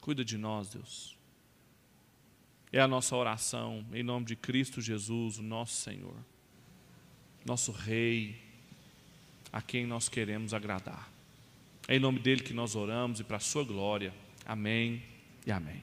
Cuida 0.00 0.24
de 0.24 0.38
nós, 0.38 0.68
Deus. 0.68 1.16
É 2.72 2.80
a 2.80 2.86
nossa 2.86 3.16
oração, 3.16 3.84
em 3.92 4.04
nome 4.04 4.24
de 4.24 4.36
Cristo 4.36 4.80
Jesus, 4.80 5.38
o 5.38 5.42
nosso 5.42 5.74
Senhor, 5.82 6.14
nosso 7.44 7.72
Rei, 7.72 8.40
a 9.52 9.60
quem 9.60 9.84
nós 9.84 10.08
queremos 10.08 10.54
agradar. 10.54 11.10
É 11.88 11.96
em 11.96 11.98
nome 11.98 12.20
dele 12.20 12.44
que 12.44 12.54
nós 12.54 12.76
oramos 12.76 13.18
e 13.18 13.24
para 13.24 13.38
a 13.38 13.40
sua 13.40 13.64
glória. 13.64 14.14
Amém 14.46 15.02
e 15.44 15.50
amém. 15.50 15.82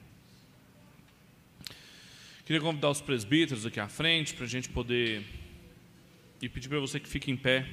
Queria 2.46 2.62
convidar 2.62 2.88
os 2.88 3.02
presbíteros 3.02 3.66
aqui 3.66 3.78
à 3.78 3.90
frente 3.90 4.32
para 4.32 4.46
a 4.46 4.48
gente 4.48 4.70
poder 4.70 5.44
e 6.40 6.48
pedir 6.48 6.68
para 6.68 6.80
você 6.80 7.00
que 7.00 7.08
fique 7.08 7.30
em 7.30 7.36
pé. 7.36 7.66